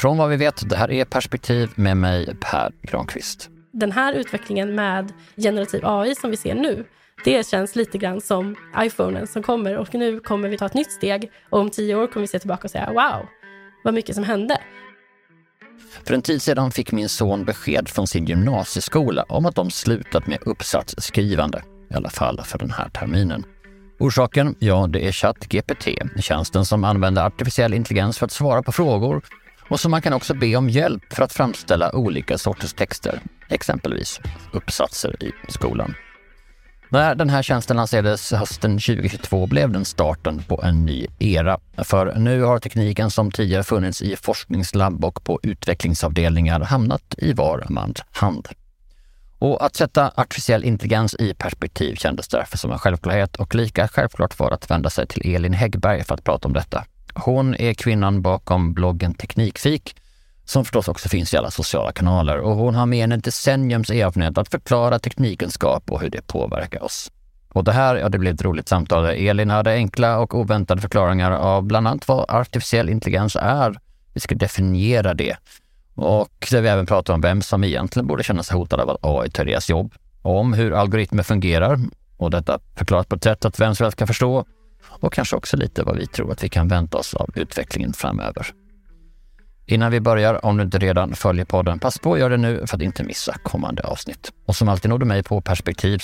[0.00, 3.50] Från vad vi vet, det här är Perspektiv med mig Per Granqvist.
[3.72, 6.84] Den här utvecklingen med generativ AI som vi ser nu,
[7.24, 10.92] det känns lite grann som iPhonen som kommer och nu kommer vi ta ett nytt
[10.92, 13.26] steg och om tio år kommer vi se tillbaka och säga wow,
[13.84, 14.58] vad mycket som hände.
[16.04, 20.26] För en tid sedan fick min son besked från sin gymnasieskola om att de slutat
[20.26, 23.44] med uppsatsskrivande, i alla fall för den här terminen.
[23.98, 24.54] Orsaken?
[24.58, 25.88] Ja, det är ChatGPT,
[26.20, 29.22] tjänsten som använder artificiell intelligens för att svara på frågor
[29.70, 34.20] och så man kan också be om hjälp för att framställa olika sorters texter, exempelvis
[34.52, 35.94] uppsatser i skolan.
[36.92, 41.60] När den här tjänsten lanserades hösten 2022 blev den starten på en ny era.
[41.76, 47.66] För nu har tekniken som tidigare funnits i forskningslabb och på utvecklingsavdelningar hamnat i var
[47.68, 48.48] mans hand.
[49.38, 54.38] Och att sätta artificiell intelligens i perspektiv kändes därför som en självklarhet och lika självklart
[54.38, 56.84] var att vända sig till Elin Häggberg för att prata om detta.
[57.22, 59.96] Hon är kvinnan bakom bloggen Teknikfik
[60.44, 63.90] som förstås också finns i alla sociala kanaler och hon har mer än ett decenniums
[63.90, 67.10] erfarenhet att förklara teknikkunskap och hur det påverkar oss.
[67.52, 69.04] Och det här, ja det blev ett roligt samtal.
[69.04, 73.80] Elin hade enkla och oväntade förklaringar av bland annat vad artificiell intelligens är.
[74.14, 75.36] Vi ska definiera det.
[75.94, 78.98] Och där vi även pratar om vem som egentligen borde känna sig hotad av att
[79.02, 79.94] AI tar deras jobb.
[80.22, 81.78] Om hur algoritmer fungerar
[82.16, 84.44] och detta förklarat på ett sätt att vem som helst kan förstå.
[84.82, 88.46] Och kanske också lite vad vi tror att vi kan vänta oss av utvecklingen framöver.
[89.66, 92.66] Innan vi börjar, om du inte redan följer podden, pass på att göra det nu
[92.66, 94.32] för att inte missa kommande avsnitt.
[94.46, 96.00] Och som alltid når du mig på perspektiv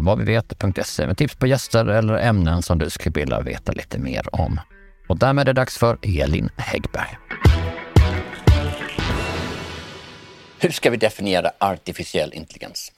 [0.00, 4.60] vadvivet.se med tips på gäster eller ämnen som du skulle vilja veta lite mer om.
[5.08, 7.18] Och därmed är det dags för Elin Häggberg.
[10.58, 12.92] Hur ska vi definiera artificiell intelligens?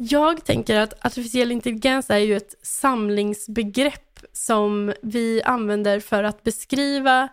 [0.00, 7.28] Jag tänker att artificiell intelligens är ju ett samlingsbegrepp som vi använder för att beskriva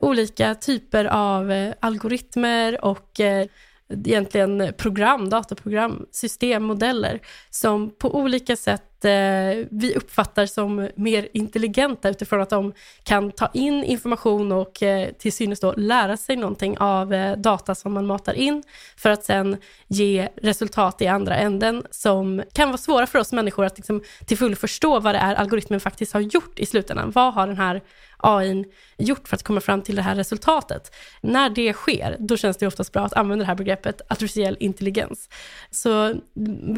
[0.00, 3.46] olika typer av eh, algoritmer och eh,
[3.88, 7.20] egentligen program, dataprogram, systemmodeller
[7.50, 12.72] som på olika sätt Eh, vi uppfattar som mer intelligenta utifrån att de
[13.02, 17.74] kan ta in information och eh, till synes då lära sig någonting av eh, data
[17.74, 18.62] som man matar in
[18.96, 19.56] för att sen
[19.86, 24.38] ge resultat i andra änden som kan vara svåra för oss människor att liksom, till
[24.38, 27.10] fullo förstå vad det är algoritmen faktiskt har gjort i slutändan.
[27.10, 27.82] Vad har den här
[28.18, 28.64] AI
[28.98, 30.94] gjort för att komma fram till det här resultatet.
[31.20, 35.28] När det sker, då känns det oftast bra att använda det här begreppet artificiell intelligens.
[35.70, 36.14] Så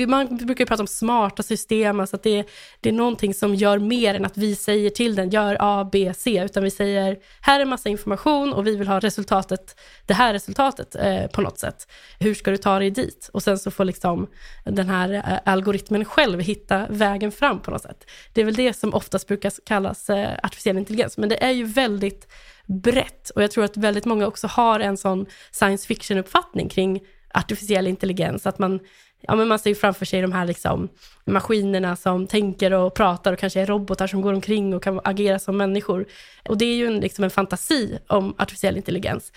[0.08, 2.44] man brukar prata om smarta system, så att det,
[2.80, 6.12] det är någonting som gör mer än att vi säger till den, gör A, B,
[6.16, 10.32] C, utan vi säger, här är massa information och vi vill ha resultatet, det här
[10.32, 11.86] resultatet eh, på något sätt.
[12.18, 13.30] Hur ska du ta dig dit?
[13.32, 14.26] Och sen så får liksom
[14.64, 18.10] den här eh, algoritmen själv hitta vägen fram på något sätt.
[18.32, 21.64] Det är väl det som oftast brukar kallas eh, artificiell intelligens, men det är ju
[21.64, 22.28] väldigt
[22.66, 27.00] brett och jag tror att väldigt många också har en sån science fiction-uppfattning kring
[27.34, 28.80] artificiell intelligens, att man,
[29.20, 30.88] ja, men man ser framför sig de här liksom,
[31.24, 35.38] maskinerna som tänker och pratar och kanske är robotar som går omkring och kan agera
[35.38, 36.06] som människor.
[36.48, 39.32] Och det är ju en, liksom en fantasi om artificiell intelligens.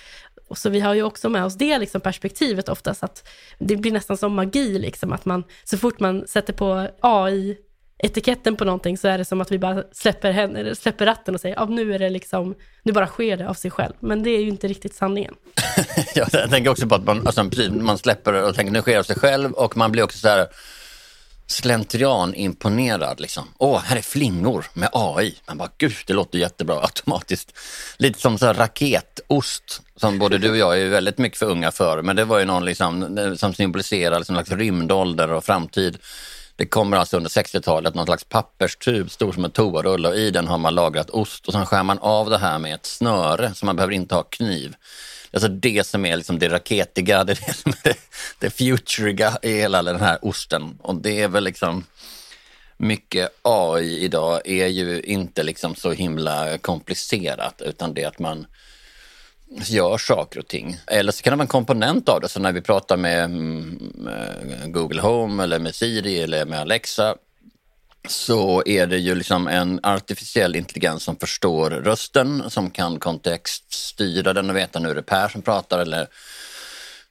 [0.48, 3.92] Och så vi har ju också med oss det liksom perspektivet oftast, att det blir
[3.92, 7.58] nästan som magi, liksom, att man så fort man sätter på AI
[7.98, 11.42] etiketten på någonting så är det som att vi bara släpper, henne, släpper ratten och
[11.42, 13.94] säger att nu är det liksom, nu bara sker det av sig själv.
[14.00, 15.36] Men det är ju inte riktigt sanningen.
[16.16, 19.04] jag tänker också på att man, alltså, man släpper och tänker nu sker det av
[19.04, 20.48] sig själv och man blir också så här
[21.48, 23.48] slentrian imponerad liksom.
[23.57, 25.36] Åh, här är flingor med AI.
[25.48, 27.57] Man bara, gud, det låter jättebra automatiskt.
[27.98, 31.72] Lite som så här raketost som både du och jag är väldigt mycket för unga
[31.72, 32.01] för.
[32.01, 35.98] Men det var ju någon liksom, som symboliserar liksom, rymdålder och framtid.
[36.56, 40.48] Det kommer alltså under 60-talet någon slags papperstub stor som en toarulle och i den
[40.48, 43.66] har man lagrat ost och sen skär man av det här med ett snöre så
[43.66, 44.76] man behöver inte ha kniv.
[45.34, 47.96] Alltså det som är liksom det raketiga, det är det som är
[48.40, 50.78] det, futuriga i hela den här osten.
[50.82, 51.86] Och det är väl liksom
[52.78, 58.46] mycket AI idag är ju inte liksom så himla komplicerat utan det att man
[59.56, 60.78] gör saker och ting.
[60.88, 62.30] Eller så kan det vara en komponent av det.
[62.30, 67.16] Så när vi pratar med, med Google Home eller med Siri eller med Alexa
[68.08, 74.50] så är det ju liksom en artificiell intelligens som förstår rösten, som kan kontextstyra den
[74.50, 76.08] och veta nu är det Per som pratar eller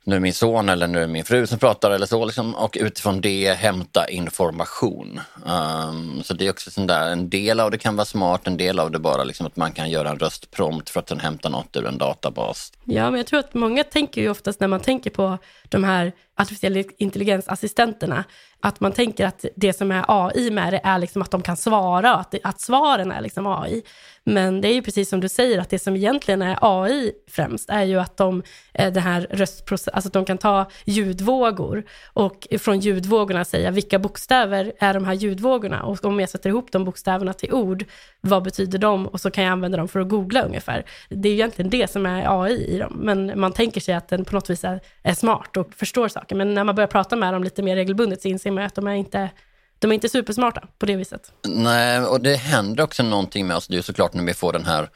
[0.05, 2.25] nu är min son eller nu är min fru som pratar eller så.
[2.25, 5.21] Liksom, och utifrån det hämta information.
[5.47, 8.57] Um, så det är också sån där, en del av det kan vara smart, en
[8.57, 11.51] del av det bara liksom att man kan göra en röstprompt för att den hämtar
[11.51, 12.73] något ur en databas.
[12.85, 15.39] Ja, men jag tror att många tänker ju oftast när man tänker på
[15.69, 18.25] de här artificiella intelligensassistenterna,
[18.63, 21.57] att man tänker att det som är AI med det är liksom att de kan
[21.57, 23.83] svara, att, det, att svaren är liksom AI.
[24.25, 27.71] Men det är ju precis som du säger, att det som egentligen är AI främst
[27.71, 28.43] är ju att de,
[28.75, 33.99] eh, det här röstprocess, alltså att de kan ta ljudvågor och från ljudvågorna säga vilka
[33.99, 37.85] bokstäver är de här ljudvågorna och om jag sätter ihop de bokstäverna till ord,
[38.25, 39.07] vad betyder de?
[39.07, 40.85] Och så kan jag använda dem för att googla ungefär.
[41.09, 44.25] Det är egentligen det som är AI i dem, men man tänker sig att den
[44.25, 46.37] på något vis är, är smart och förstår saker.
[46.37, 48.87] Men när man börjar prata med dem lite mer regelbundet så inser man att de
[48.87, 49.31] är inte
[49.79, 51.33] de är inte supersmarta på det viset.
[51.49, 53.69] Nej, och det händer också någonting med oss.
[53.69, 54.89] Det är ju såklart när vi får den här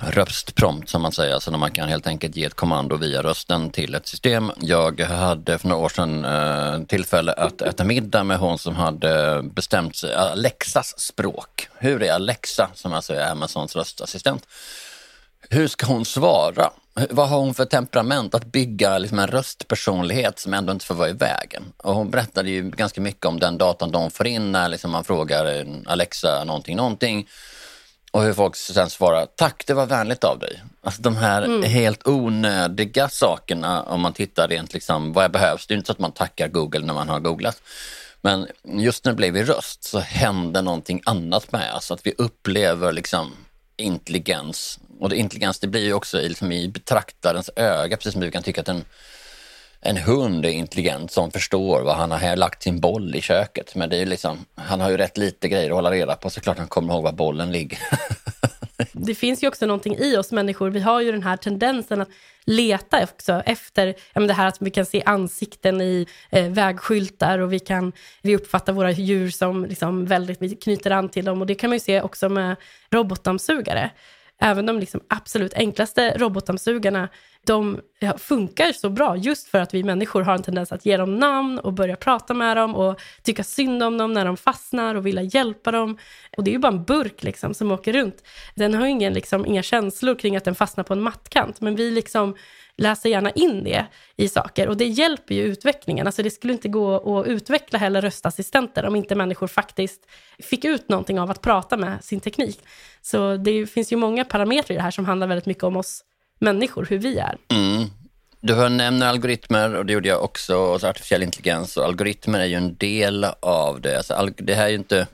[0.00, 3.70] röstprompt som man säger, alltså när man kan helt enkelt ge ett kommando via rösten
[3.70, 4.52] till ett system.
[4.60, 9.42] Jag hade för några år sedan eh, tillfälle att äta middag med hon som hade
[9.42, 11.68] bestämt sig, Alexas språk.
[11.78, 14.46] Hur är Alexa, som alltså är Amazons röstassistent?
[15.50, 16.70] Hur ska hon svara?
[17.10, 21.08] Vad har hon för temperament att bygga liksom en röstpersonlighet som ändå inte får vara
[21.08, 21.62] i vägen?
[21.76, 25.04] Och hon berättade ju ganska mycket om den datan de får in när liksom man
[25.04, 27.28] frågar Alexa någonting, någonting.
[28.12, 30.62] Och hur folk sen svarar, tack det var vänligt av dig.
[30.82, 31.62] Alltså de här mm.
[31.62, 35.66] helt onödiga sakerna om man tittar rent liksom, vad behövs?
[35.66, 37.62] Det är inte så att man tackar Google när man har googlat.
[38.20, 41.90] Men just när det blev i röst så hände någonting annat med oss.
[41.90, 43.32] Att vi upplever liksom
[43.76, 44.78] intelligens.
[45.00, 48.42] Och det, intelligens det blir ju också liksom i betraktarens öga, precis som du kan
[48.42, 48.84] tycka att en,
[49.84, 53.74] en hund är intelligent som förstår vad han har lagt sin boll i köket.
[53.74, 56.58] Men det är liksom, han har ju rätt lite grejer att hålla reda på, såklart
[56.58, 57.78] han kommer ihåg var bollen ligger.
[58.92, 60.70] det finns ju också någonting i oss människor.
[60.70, 62.08] Vi har ju den här tendensen att
[62.44, 63.94] leta också efter
[64.26, 68.72] det här att vi kan se ansikten i eh, vägskyltar och vi kan vi uppfattar
[68.72, 71.80] våra djur som liksom väldigt, vi knyter an till dem och det kan man ju
[71.80, 72.56] se också med
[72.90, 73.90] robotdammsugare.
[74.40, 77.08] Även de liksom absolut enklaste robotdammsugarna
[77.46, 77.80] de
[78.18, 81.58] funkar så bra just för att vi människor har en tendens att ge dem namn
[81.58, 85.22] och börja prata med dem och tycka synd om dem när de fastnar och vilja
[85.22, 85.98] hjälpa dem.
[86.36, 88.24] Och det är ju bara en burk liksom som åker runt.
[88.54, 91.90] Den har ingen, liksom, inga känslor kring att den fastnar på en mattkant, men vi
[91.90, 92.36] liksom
[92.76, 96.06] läser gärna in det i saker och det hjälper ju utvecklingen.
[96.06, 100.06] Alltså det skulle inte gå att utveckla heller röstassistenter om inte människor faktiskt
[100.38, 102.60] fick ut någonting av att prata med sin teknik.
[103.02, 106.04] Så det finns ju många parametrar i det här som handlar väldigt mycket om oss
[106.42, 107.36] människor, hur vi är.
[107.48, 107.90] Mm.
[108.40, 111.76] Du nämner algoritmer och det gjorde jag också, och artificiell intelligens.
[111.76, 113.96] Och algoritmer är ju en del av det.
[113.96, 115.06] Alltså, det här är ju inte,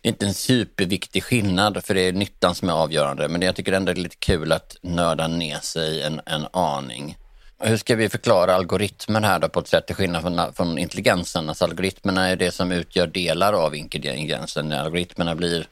[0.00, 3.28] det är inte en superviktig skillnad, för det är nyttan som är avgörande.
[3.28, 7.16] Men jag tycker ändå det är lite kul att nörda ner sig en, en aning.
[7.58, 11.48] Hur ska vi förklara algoritmen här då på ett sätt till skillnad från, från intelligensen?
[11.48, 14.72] Alltså algoritmerna är det som utgör delar av intelligensen.
[14.72, 15.66] Algoritmerna blir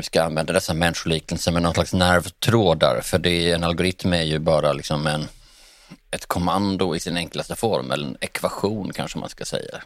[0.00, 4.72] ska använda dessa människoliknelser med någon slags nervtrådar, för det, en algoritm är ju bara
[4.72, 5.28] liksom en,
[6.10, 9.82] ett kommando i sin enklaste form, eller en ekvation kanske man ska säga.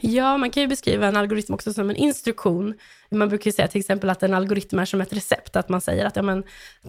[0.00, 2.74] Ja, man kan ju beskriva en algoritm också som en instruktion.
[3.10, 6.04] Man brukar säga till exempel att en algoritm är som ett recept, att man säger
[6.04, 6.44] att ja, men,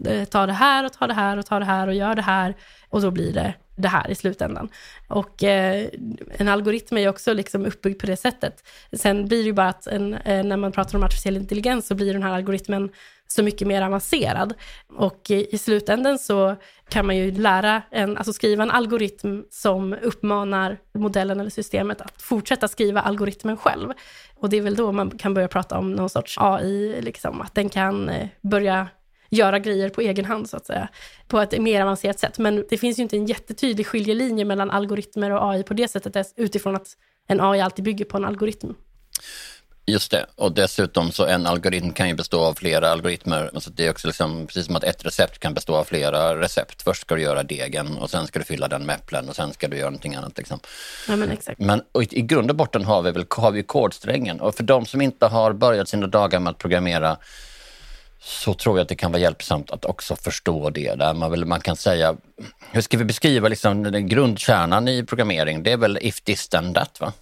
[0.06, 2.22] eh, ta det här och ta det här och ta det här och gör det
[2.22, 2.56] här
[2.90, 4.69] och då blir det det här i slutändan.
[5.07, 5.88] Och eh,
[6.38, 8.63] en algoritm är ju också liksom uppbyggd på det sättet.
[8.93, 11.95] Sen blir det ju bara att en, eh, när man pratar om artificiell intelligens så
[11.95, 12.89] blir den här algoritmen
[13.27, 14.53] så mycket mer avancerad.
[14.95, 16.55] Och i, i slutändan så
[16.89, 22.21] kan man ju lära en, alltså skriva en algoritm som uppmanar modellen eller systemet att
[22.21, 23.93] fortsätta skriva algoritmen själv.
[24.35, 27.55] Och det är väl då man kan börja prata om någon sorts AI, liksom, att
[27.55, 28.88] den kan eh, börja
[29.31, 30.88] göra grejer på egen hand så att säga,
[31.27, 32.39] på ett mer avancerat sätt.
[32.39, 36.33] Men det finns ju inte en jättetydlig skiljelinje mellan algoritmer och AI på det sättet
[36.35, 36.88] utifrån att
[37.27, 38.73] en AI alltid bygger på en algoritm.
[39.85, 43.50] Just det, och dessutom så en algoritm kan ju bestå av flera algoritmer.
[43.53, 46.81] Alltså det är också liksom, precis som att ett recept kan bestå av flera recept.
[46.81, 49.53] Först ska du göra degen och sen ska du fylla den med äpplen och sen
[49.53, 50.38] ska du göra någonting annat.
[50.38, 50.59] Liksom.
[51.07, 51.59] Ja, men exakt.
[51.59, 54.85] Men i, i grund och botten har vi väl har vi kodsträngen och för de
[54.85, 57.17] som inte har börjat sina dagar med att programmera
[58.24, 60.96] så tror jag att det kan vara hjälpsamt att också förstå det.
[60.96, 62.16] Där man, väl, man kan säga,
[62.72, 65.63] hur ska vi beskriva liksom den grundkärnan i programmering?
[65.63, 67.13] Det är väl if this then that va?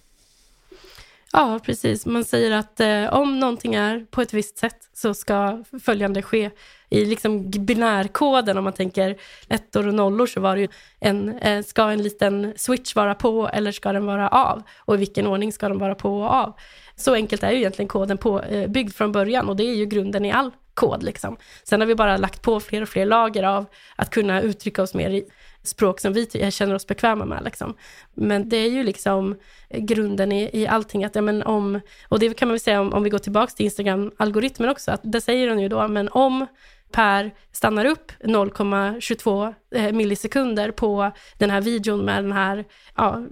[1.32, 2.06] Ja, precis.
[2.06, 6.50] Man säger att eh, om någonting är på ett visst sätt så ska följande ske.
[6.88, 9.16] I liksom binärkoden, om man tänker
[9.48, 10.68] ettor och nollor, så var det ju
[11.00, 14.62] en, eh, ska en liten switch vara på eller ska den vara av?
[14.78, 16.54] Och i vilken ordning ska den vara på och av?
[16.96, 19.86] Så enkelt är ju egentligen koden på, eh, byggd från början och det är ju
[19.86, 21.02] grunden i all kod.
[21.02, 21.36] Liksom.
[21.62, 24.94] Sen har vi bara lagt på fler och fler lager av att kunna uttrycka oss
[24.94, 25.24] mer i
[25.62, 27.44] språk som vi känner oss bekväma med.
[27.44, 27.74] Liksom.
[28.14, 29.36] Men det är ju liksom
[29.68, 31.04] eh, grunden i, i allting.
[31.04, 33.52] Att, ja, men om, och det kan man väl säga om, om vi går tillbaka
[33.52, 36.46] till Instagram-algoritmen också, att det säger den ju då, men om
[36.92, 42.64] Per stannar upp 0,22 eh, millisekunder på den här videon med den här
[42.96, 43.22] ja,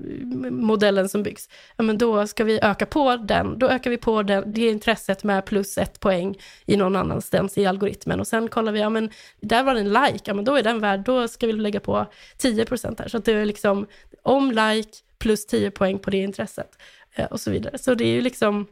[0.51, 3.59] modellen som byggs, ja, men då ska vi öka på den.
[3.59, 7.67] Då ökar vi på den, det intresset med plus ett poäng i någon annanstans i
[7.67, 8.21] algoritmen.
[8.21, 9.11] Och sen kollar vi, ja men
[9.41, 11.81] där var det en like, ja men då är den värd, då ska vi lägga
[11.81, 13.09] på 10 procent här.
[13.09, 13.87] Så att det är liksom
[14.23, 16.79] om like plus 10 poäng på det intresset
[17.15, 17.79] eh, och så vidare.
[17.79, 18.67] Så det är ju liksom,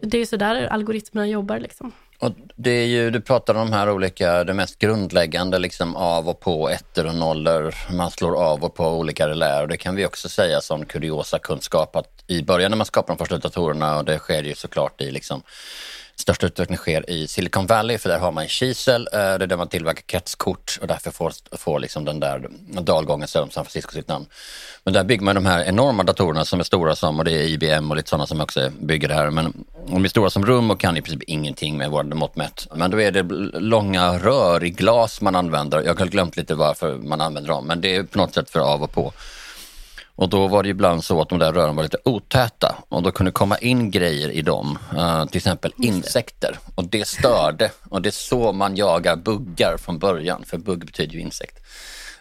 [0.00, 1.92] det är ju så där algoritmerna jobbar liksom.
[2.22, 6.28] Och det är ju, du pratar om de här olika, det mest grundläggande liksom av
[6.28, 7.74] och på, ettor och nollor.
[7.92, 11.38] Man slår av och på olika relär och det kan vi också säga som kuriosa
[11.38, 15.00] kunskap att i början när man skapar de första datorerna och det sker ju såklart
[15.00, 15.42] i liksom
[16.22, 19.56] största utvecklingen sker i Silicon Valley för där har man kisel, eh, det är där
[19.56, 22.48] man tillverkar kretskort och därför får, får liksom den där
[22.80, 24.26] dalgången söder om San Francisco sitt namn.
[24.84, 27.42] Men där bygger man de här enorma datorerna som är stora som, och det är
[27.42, 30.70] IBM och lite sådana som också bygger det här, men de är stora som rum
[30.70, 32.68] och kan i princip ingenting med våra mått mätt.
[32.74, 33.22] Men då är det
[33.60, 35.82] långa rör i glas man använder.
[35.82, 38.60] Jag har glömt lite varför man använder dem, men det är på något sätt för
[38.60, 39.12] av och på.
[40.22, 43.10] Och då var det ibland så att de där rören var lite otäta och då
[43.10, 46.58] kunde komma in grejer i dem, uh, till exempel insekter.
[46.74, 51.14] Och det störde och det är så man jagar buggar från början, för bugg betyder
[51.14, 51.58] ju insekt.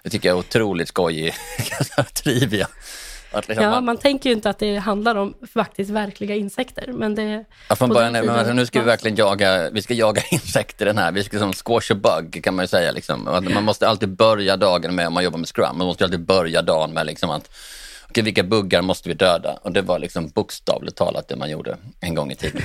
[0.03, 1.34] Det tycker jag är otroligt skojig
[2.24, 2.67] trivia.
[3.34, 3.86] Liksom ja, man...
[3.86, 3.98] man...
[3.98, 6.93] tänker ju inte att det handlar om faktiskt verkliga insekter.
[6.93, 10.22] Men det, ja, från början, men alltså, nu ska vi verkligen jaga, vi ska jaga
[10.31, 11.12] insekter den här.
[11.12, 12.91] Vi ska som squash a bug kan man ju säga.
[12.91, 13.24] Liksom.
[13.53, 16.62] Man måste alltid börja dagen med, om man jobbar med scrum, man måste alltid börja
[16.62, 17.50] dagen med liksom att
[18.18, 19.60] vilka buggar måste vi döda?
[19.62, 22.62] Och det var liksom bokstavligt talat det man gjorde en gång i tiden.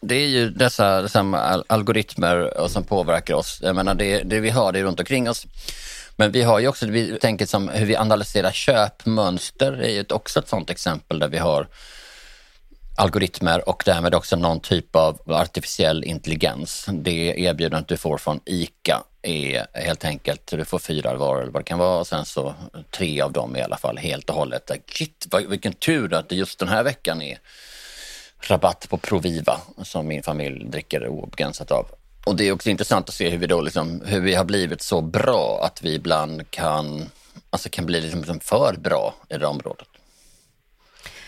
[0.00, 1.20] Det är ju dessa, dessa
[1.66, 3.60] algoritmer som påverkar oss.
[3.62, 5.46] Jag menar, det, det vi har det är runt omkring oss.
[6.16, 10.38] Men vi har ju också, vi tänker som hur vi analyserar köpmönster är ju också
[10.38, 11.68] ett sådant exempel där vi har
[12.96, 16.86] algoritmer och därmed också någon typ av artificiell intelligens.
[16.92, 21.62] Det erbjudandet du får från ICA är helt enkelt, du får fyra varor eller vad
[21.62, 22.54] det kan vara och sen så
[22.90, 24.70] tre av dem i alla fall helt och hållet.
[24.86, 27.38] Shit, vilken tur att det just den här veckan är
[28.40, 31.86] rabatt på Proviva som min familj dricker obegränsat av.
[32.26, 34.82] Och det är också intressant att se hur vi då liksom, hur vi har blivit
[34.82, 37.10] så bra att vi ibland kan,
[37.50, 39.88] alltså kan bli liksom, liksom för bra i det området.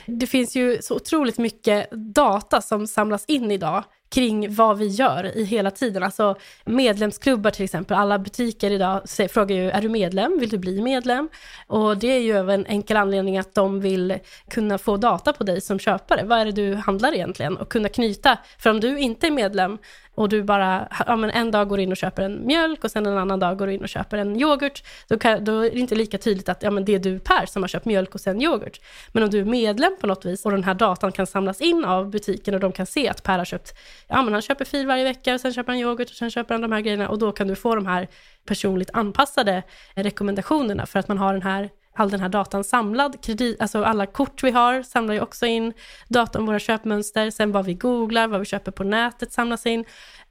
[0.06, 5.36] Det finns ju så otroligt mycket data som samlas in idag kring vad vi gör
[5.36, 6.02] i hela tiden.
[6.02, 7.96] Alltså medlemsklubbar till exempel.
[7.96, 10.38] Alla butiker idag frågar ju, är du medlem?
[10.38, 11.28] Vill du bli medlem?
[11.66, 14.18] Och det är ju av en enkel anledning att de vill
[14.50, 16.24] kunna få data på dig som köpare.
[16.24, 17.56] Vad är det du handlar egentligen?
[17.56, 18.38] Och kunna knyta.
[18.58, 19.78] För om du inte är medlem
[20.14, 23.06] och du bara ja, men en dag går in och köper en mjölk och sen
[23.06, 25.78] en annan dag går du in och köper en yoghurt, då, kan, då är det
[25.78, 28.20] inte lika tydligt att ja, men det är du Per som har köpt mjölk och
[28.20, 28.80] sen yoghurt.
[29.12, 31.84] Men om du är medlem på något vis och den här datan kan samlas in
[31.84, 33.74] av butiken och de kan se att Per har köpt,
[34.08, 36.54] ja men han köper fil varje vecka och sen köper han yoghurt och sen köper
[36.54, 38.08] han de här grejerna och då kan du få de här
[38.46, 39.62] personligt anpassade
[39.94, 43.24] rekommendationerna för att man har den här all den här datan samlad.
[43.24, 45.72] Kredit, alltså alla kort vi har samlar ju också in
[46.08, 47.30] data om våra köpmönster.
[47.30, 49.84] Sen vad vi googlar, vad vi köper på nätet samlas in.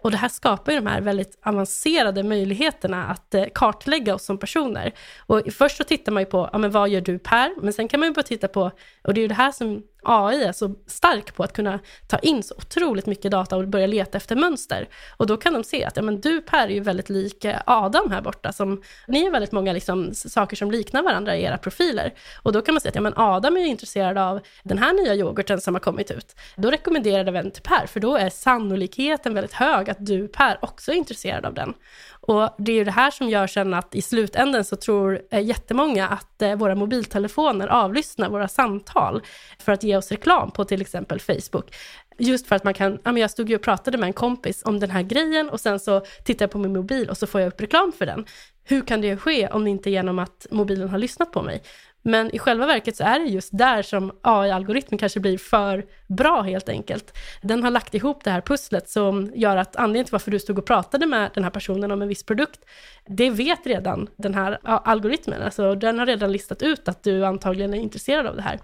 [0.03, 4.37] Och det här skapar ju de här väldigt avancerade möjligheterna att eh, kartlägga oss som
[4.37, 4.93] personer.
[5.27, 7.61] Och först så tittar man ju på, ja men vad gör du Per?
[7.61, 8.71] Men sen kan man ju bara titta på,
[9.03, 12.17] och det är ju det här som AI är så stark på, att kunna ta
[12.17, 14.89] in så otroligt mycket data och börja leta efter mönster.
[15.17, 17.61] Och då kan de se att, ja men du Per är ju väldigt lik eh,
[17.65, 21.57] Adam här borta, som, ni har väldigt många liksom, saker som liknar varandra i era
[21.57, 22.13] profiler.
[22.43, 24.93] Och då kan man se att, ja men Adam är ju intresserad av den här
[24.93, 26.35] nya yoghurten som har kommit ut.
[26.55, 30.57] Då rekommenderar det den till Per, för då är sannolikheten väldigt hög att du Per
[30.61, 31.73] också är intresserad av den.
[32.21, 35.41] Och det är ju det här som gör sen att i slutändan så tror eh,
[35.41, 39.21] jättemånga att eh, våra mobiltelefoner avlyssnar våra samtal
[39.59, 41.75] för att ge oss reklam på till exempel Facebook.
[42.17, 44.61] Just för att man kan, ja men jag stod ju och pratade med en kompis
[44.65, 47.41] om den här grejen och sen så tittar jag på min mobil och så får
[47.41, 48.25] jag upp reklam för den.
[48.63, 51.63] Hur kan det ske om det inte är genom att mobilen har lyssnat på mig?
[52.01, 56.41] Men i själva verket så är det just där som AI-algoritmen kanske blir för bra
[56.41, 57.17] helt enkelt.
[57.41, 60.59] Den har lagt ihop det här pusslet som gör att anledningen till varför du stod
[60.59, 62.59] och pratade med den här personen om en viss produkt,
[63.07, 65.41] det vet redan den här algoritmen.
[65.41, 68.59] Alltså den har redan listat ut att du antagligen är intresserad av det här.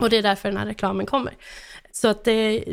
[0.00, 1.34] Och det är därför den här reklamen kommer.
[1.92, 2.64] Så att det,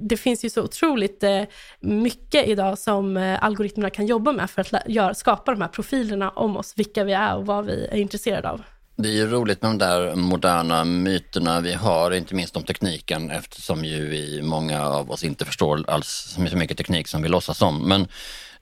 [0.00, 1.42] det finns ju så otroligt eh,
[1.80, 6.56] mycket idag som eh, algoritmerna kan jobba med för att skapa de här profilerna om
[6.56, 8.62] oss, vilka vi är och vad vi är intresserade av.
[8.98, 13.30] Det är ju roligt med de där moderna myterna vi har, inte minst om tekniken
[13.30, 17.62] eftersom ju vi, många av oss inte förstår alls så mycket teknik som vi låtsas
[17.62, 17.88] om.
[17.88, 18.08] Men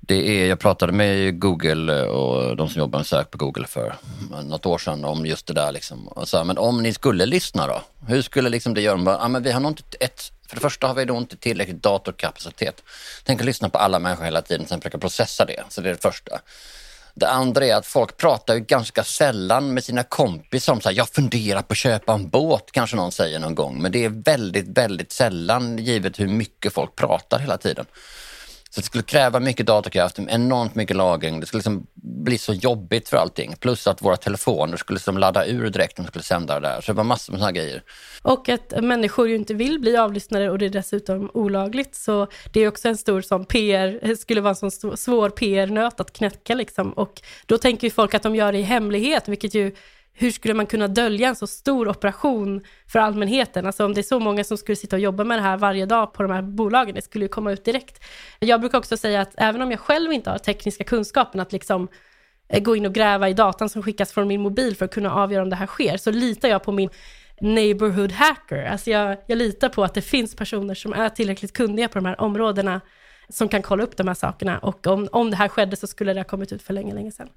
[0.01, 3.67] det är, jag pratade med Google eh, och de som jobbar med sök på Google
[3.67, 3.97] för
[4.33, 5.73] eh, något år sedan om just det där.
[5.73, 6.09] Liksom.
[6.09, 7.83] Och så, men om ni skulle lyssna då?
[8.07, 9.19] Hur skulle liksom det göra?
[9.21, 11.83] Ja, men vi har nog inte ett, för det första har vi då inte tillräckligt
[11.83, 12.83] datorkapacitet.
[13.25, 15.63] Tänk att lyssna på alla människor hela tiden och sen försöka processa det.
[15.69, 16.41] Så det är det första.
[17.17, 20.97] Det andra är att folk pratar ju ganska sällan med sina kompisar om så här,
[20.97, 23.83] jag funderar på att köpa en båt, kanske någon säger någon gång.
[23.83, 27.87] Men det är väldigt, väldigt sällan givet hur mycket folk pratar hela tiden.
[28.75, 31.41] Så det skulle kräva mycket datorkraft, enormt mycket lagring.
[31.41, 33.55] Det skulle liksom bli så jobbigt för allting.
[33.61, 36.81] Plus att våra telefoner skulle liksom ladda ur direkt när de skulle sända det där.
[36.81, 37.83] Så det var massor med sådana grejer.
[38.23, 41.95] Och att människor ju inte vill bli avlyssnade och det är dessutom olagligt.
[41.95, 46.13] Så det är också en stor sån PR, skulle vara en sån svår PR-nöt att
[46.13, 46.93] knäcka liksom.
[46.93, 49.75] Och då tänker ju folk att de gör det i hemlighet, vilket ju
[50.17, 53.67] hur skulle man kunna dölja en så stor operation för allmänheten?
[53.67, 55.87] Alltså om det är så många som skulle sitta och jobba med det här varje
[55.87, 58.05] dag på de här bolagen, det skulle ju komma ut direkt.
[58.39, 61.89] Jag brukar också säga att även om jag själv inte har tekniska kunskapen att liksom
[62.49, 65.15] eh, gå in och gräva i datan som skickas från min mobil för att kunna
[65.15, 66.91] avgöra om det här sker, så litar jag på min
[67.41, 68.65] neighborhood hacker.
[68.65, 72.05] Alltså jag, jag litar på att det finns personer som är tillräckligt kunniga på de
[72.05, 72.81] här områdena
[73.29, 76.13] som kan kolla upp de här sakerna och om, om det här skedde så skulle
[76.13, 77.29] det ha kommit ut för länge, länge sedan.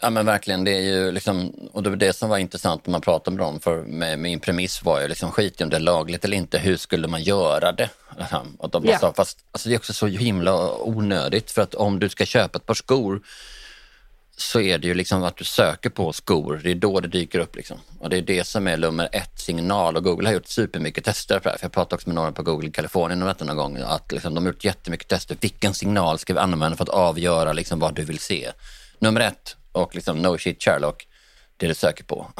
[0.00, 2.92] Ja men verkligen, det är ju liksom, och det var det som var intressant när
[2.92, 5.80] man pratade med dem, för med, min premiss var ju liksom skit om det är
[5.80, 7.90] lagligt eller inte, hur skulle man göra det?
[8.58, 9.00] Och de yeah.
[9.00, 12.58] sa, fast alltså, det är också så himla onödigt för att om du ska köpa
[12.58, 13.20] ett par skor
[14.36, 17.38] så är det ju liksom att du söker på skor, det är då det dyker
[17.38, 17.78] upp liksom.
[17.98, 21.40] Och det är det som är nummer ett signal och Google har gjort supermycket tester
[21.40, 21.58] för det här.
[21.58, 24.34] För jag pratade också med några på Google Kalifornien om detta någon gång, att liksom,
[24.34, 25.36] de har gjort jättemycket tester.
[25.40, 28.50] Vilken signal ska vi använda för att avgöra liksom vad du vill se?
[28.98, 31.08] Nummer ett, och liksom no shit Sherlock,
[31.56, 32.26] det du söker på.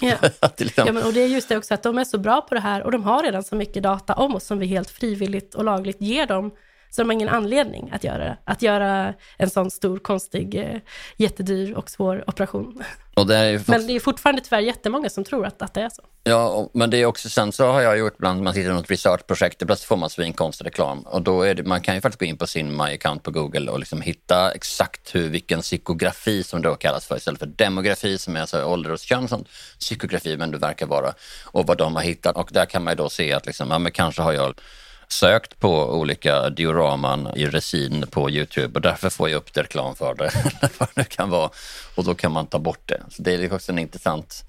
[0.00, 0.16] Ja.
[0.56, 0.86] liksom...
[0.86, 2.60] ja men, och det är just det också att de är så bra på det
[2.60, 5.64] här och de har redan så mycket data om oss som vi helt frivilligt och
[5.64, 6.50] lagligt ger dem
[6.94, 8.36] Så de har ingen anledning att göra det.
[8.44, 10.80] Att göra en sån stor, konstig, eh,
[11.16, 12.84] jättedyr och svår operation.
[13.14, 15.88] Och det är Men det är fortfarande tyvärr jättemånga som tror att, att det är
[15.88, 16.02] så.
[16.24, 18.90] Ja, men det är också sen så har jag gjort ibland, man sitter i något
[18.90, 22.26] researchprojekt, plötsligt får man svinkonstig reklam och då är det, man kan ju faktiskt gå
[22.26, 26.62] in på sin My account på Google och liksom hitta exakt hur, vilken psykografi som
[26.62, 30.36] det då kallas för istället för demografi som är alltså ålder och kön, sånt, psykografi
[30.36, 33.08] men det verkar vara och vad de har hittat och där kan man ju då
[33.08, 34.60] se att liksom, ja, men kanske har jag
[35.08, 39.96] sökt på olika dioraman i resin på Youtube och därför får jag upp det reklam
[39.96, 40.30] för det.
[40.78, 41.50] vad det kan vara.
[41.94, 43.02] Och då kan man ta bort det.
[43.10, 44.44] Så det är liksom också en intressant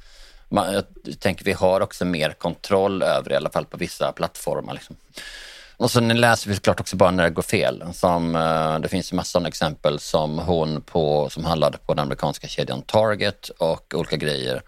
[0.50, 0.86] man, jag
[1.20, 4.74] tänker vi har också mer kontroll över i alla fall på vissa plattformar.
[4.74, 4.96] Liksom.
[5.78, 7.84] Och sen läser vi såklart också bara när det går fel.
[7.94, 12.48] Som, eh, det finns massor av exempel som hon på, som handlade på den amerikanska
[12.48, 14.62] kedjan Target och olika grejer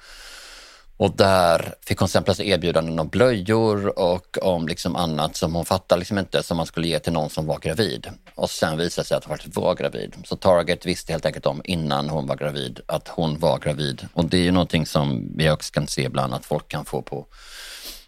[0.98, 5.66] och där fick hon sen plötsligt erbjudanden om blöjor och om liksom annat som hon
[5.66, 8.10] fattade liksom inte som man skulle ge till någon som var gravid.
[8.36, 10.16] Och sen visade det sig att hon faktiskt var gravid.
[10.24, 14.08] Så Target visste helt enkelt om innan hon var gravid att hon var gravid.
[14.14, 17.02] Och det är ju någonting som vi också kan se ibland att folk kan få
[17.02, 17.28] på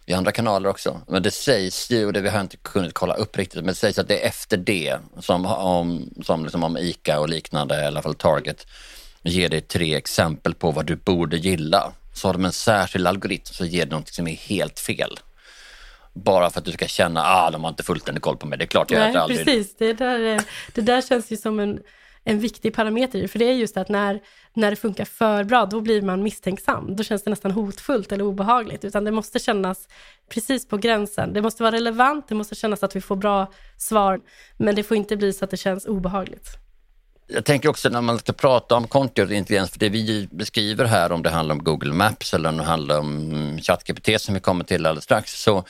[0.06, 1.00] i andra kanaler också.
[1.08, 3.74] Men det sägs ju, och det vi har inte kunnat kolla upp riktigt, men det
[3.74, 7.86] sägs att det är efter det som om, som liksom om ICA och liknande, i
[7.86, 8.66] alla fall Target,
[9.22, 13.54] ger dig tre exempel på vad du borde gilla så har de en särskild algoritm
[13.54, 15.18] som ger dig något som är helt fel.
[16.12, 18.58] Bara för att du ska känna, ah, de har inte fullständig koll på mig.
[18.58, 19.44] Det är klart jag Nej, aldrig...
[19.44, 20.42] Precis, det där,
[20.74, 21.80] det där känns ju som en,
[22.24, 23.26] en viktig parameter.
[23.26, 24.20] För det är just att när,
[24.54, 26.96] när det funkar för bra, då blir man misstänksam.
[26.96, 28.84] Då känns det nästan hotfullt eller obehagligt.
[28.84, 29.88] Utan det måste kännas
[30.28, 31.32] precis på gränsen.
[31.32, 34.20] Det måste vara relevant, det måste kännas att vi får bra svar.
[34.56, 36.60] Men det får inte bli så att det känns obehagligt
[37.32, 41.12] jag tänker också när man ska prata om kontinuerlig intelligens, för det vi beskriver här,
[41.12, 44.64] om det handlar om Google Maps eller om det handlar om ChatGPT som vi kommer
[44.64, 45.64] till alldeles strax, så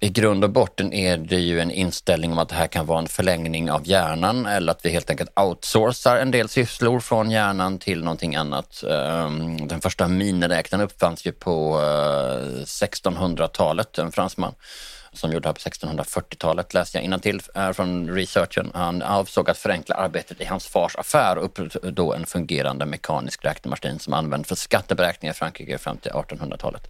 [0.00, 2.98] i grund och botten är det ju en inställning om att det här kan vara
[2.98, 7.78] en förlängning av hjärnan eller att vi helt enkelt outsourcar en del sysslor från hjärnan
[7.78, 8.82] till någonting annat.
[8.90, 14.54] Ehm, den första miniräknaren uppfanns ju på eh, 1600-talet, en fransman
[15.14, 15.60] som gjorde det här på
[16.04, 18.70] 1640-talet läste jag till här från researchen.
[18.74, 21.58] Han avsåg att förenkla arbetet i hans fars affär och
[21.92, 26.88] då en fungerande mekanisk räknemaskin som används för skatteberäkningar i Frankrike fram till 1800-talet.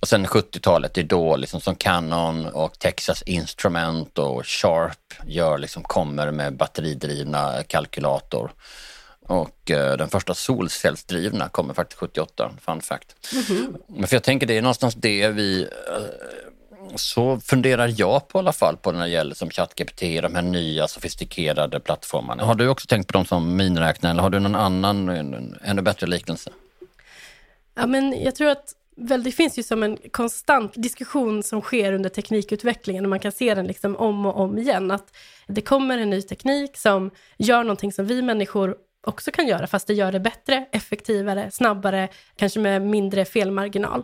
[0.00, 5.58] Och sen 70-talet, det är då liksom som Canon och Texas Instrument och Sharp gör
[5.58, 8.52] liksom, kommer med batteridrivna kalkylator.
[9.26, 13.32] Och eh, den första solcellsdrivna kommer faktiskt 78, fun fact.
[13.32, 13.76] Mm -hmm.
[13.86, 15.68] Men för jag tänker det är någonstans det vi eh,
[16.94, 20.42] så funderar jag på i alla fall på när det gäller som ChatGPT, de här
[20.42, 22.44] nya sofistikerade plattformarna.
[22.44, 25.08] Har du också tänkt på dem som miniräknare eller har du någon annan,
[25.64, 26.50] ännu bättre liknelse?
[27.74, 31.92] Ja, men jag tror att väl, det finns ju som en konstant diskussion som sker
[31.92, 34.90] under teknikutvecklingen och man kan se den liksom om och om igen.
[34.90, 38.76] Att det kommer en ny teknik som gör någonting som vi människor
[39.06, 44.02] också kan göra, fast det gör det bättre, effektivare, snabbare, kanske med mindre felmarginal.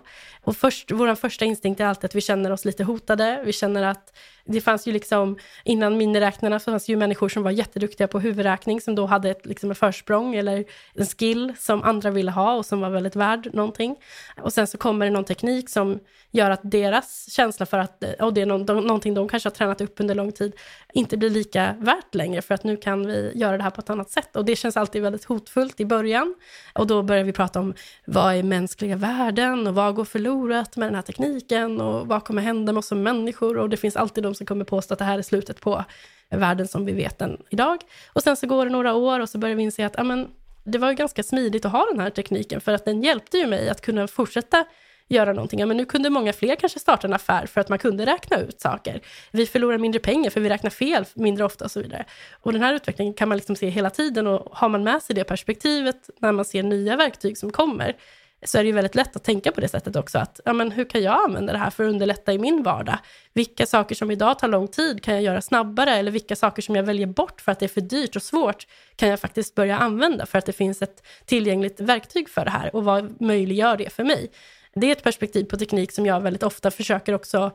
[0.48, 3.42] Och först, vår första instinkt är alltid att vi känner oss lite hotade.
[3.44, 4.12] Vi känner att
[4.44, 8.80] det fanns ju liksom, innan miniräknarna fanns det ju människor som var jätteduktiga på huvudräkning
[8.80, 12.66] som då hade ett liksom, ett försprång eller en skill som andra ville ha och
[12.66, 13.96] som var väldigt värd någonting.
[14.42, 15.98] Och sen så kommer det någon teknik som
[16.30, 19.48] gör att deras känsla för att, eh, och det är någon, de, någonting de kanske
[19.48, 20.52] har tränat upp under lång tid,
[20.92, 23.90] inte blir lika värt längre för att nu kan vi göra det här på ett
[23.90, 24.36] annat sätt.
[24.36, 26.34] Och det känns alltid väldigt hotfullt i början.
[26.72, 27.74] Och då börjar vi prata om
[28.06, 32.42] vad är mänskliga värden och vad går förlorat med den här tekniken och vad kommer
[32.42, 35.04] hända med oss som människor och det finns alltid de som kommer påstå att det
[35.04, 35.84] här är slutet på
[36.30, 37.78] världen som vi vet den idag.
[38.12, 40.28] Och sen så går det några år och så börjar vi inse att amen,
[40.64, 43.68] det var ganska smidigt att ha den här tekniken för att den hjälpte ju mig
[43.68, 44.64] att kunna fortsätta
[45.08, 45.60] göra någonting.
[45.60, 48.40] Ja, men nu kunde många fler kanske starta en affär för att man kunde räkna
[48.40, 49.00] ut saker.
[49.30, 52.04] Vi förlorar mindre pengar för vi räknar fel mindre ofta och så vidare.
[52.42, 55.16] Och den här utvecklingen kan man liksom se hela tiden och har man med sig
[55.16, 57.96] det perspektivet när man ser nya verktyg som kommer,
[58.44, 60.18] så är det ju väldigt lätt att tänka på det sättet också.
[60.18, 62.98] Att, ja, men hur kan jag använda det här för att underlätta i min vardag?
[63.32, 65.96] Vilka saker som idag tar lång tid kan jag göra snabbare?
[65.96, 68.66] Eller vilka saker som jag väljer bort för att det är för dyrt och svårt
[68.96, 72.76] kan jag faktiskt börja använda för att det finns ett tillgängligt verktyg för det här?
[72.76, 74.30] Och vad möjliggör det för mig?
[74.74, 77.52] Det är ett perspektiv på teknik som jag väldigt ofta försöker också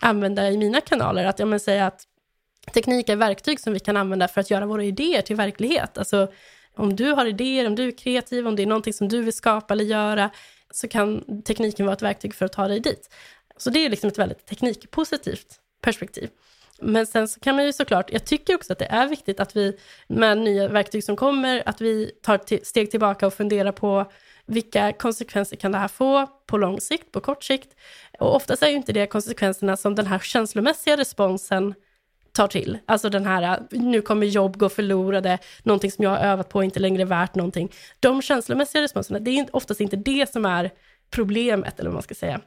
[0.00, 1.24] använda i mina kanaler.
[1.24, 2.02] Att jag säga att
[2.74, 5.98] teknik är verktyg som vi kan använda för att göra våra idéer till verklighet.
[5.98, 6.28] Alltså
[6.76, 9.32] om du har idéer, om du är kreativ, om det är någonting som du vill
[9.32, 10.30] skapa eller göra,
[10.70, 13.10] så kan tekniken vara ett verktyg för att ta dig dit.
[13.56, 16.30] Så det är liksom ett väldigt teknikpositivt perspektiv.
[16.78, 19.56] Men sen så kan man ju såklart, jag tycker också att det är viktigt att
[19.56, 24.10] vi med nya verktyg som kommer, att vi tar ett steg tillbaka och funderar på
[24.46, 27.76] vilka konsekvenser kan det här få på lång sikt, på kort sikt?
[28.18, 31.74] Och oftast är ju inte det konsekvenserna som den här känslomässiga responsen
[32.36, 32.78] tar till.
[32.86, 36.64] Alltså den här, nu kommer jobb gå förlorade, någonting som jag har övat på är
[36.64, 37.72] inte längre värt någonting.
[38.00, 40.70] De känslomässiga responserna, det är oftast inte det som är
[41.10, 42.40] problemet, eller vad man ska säga.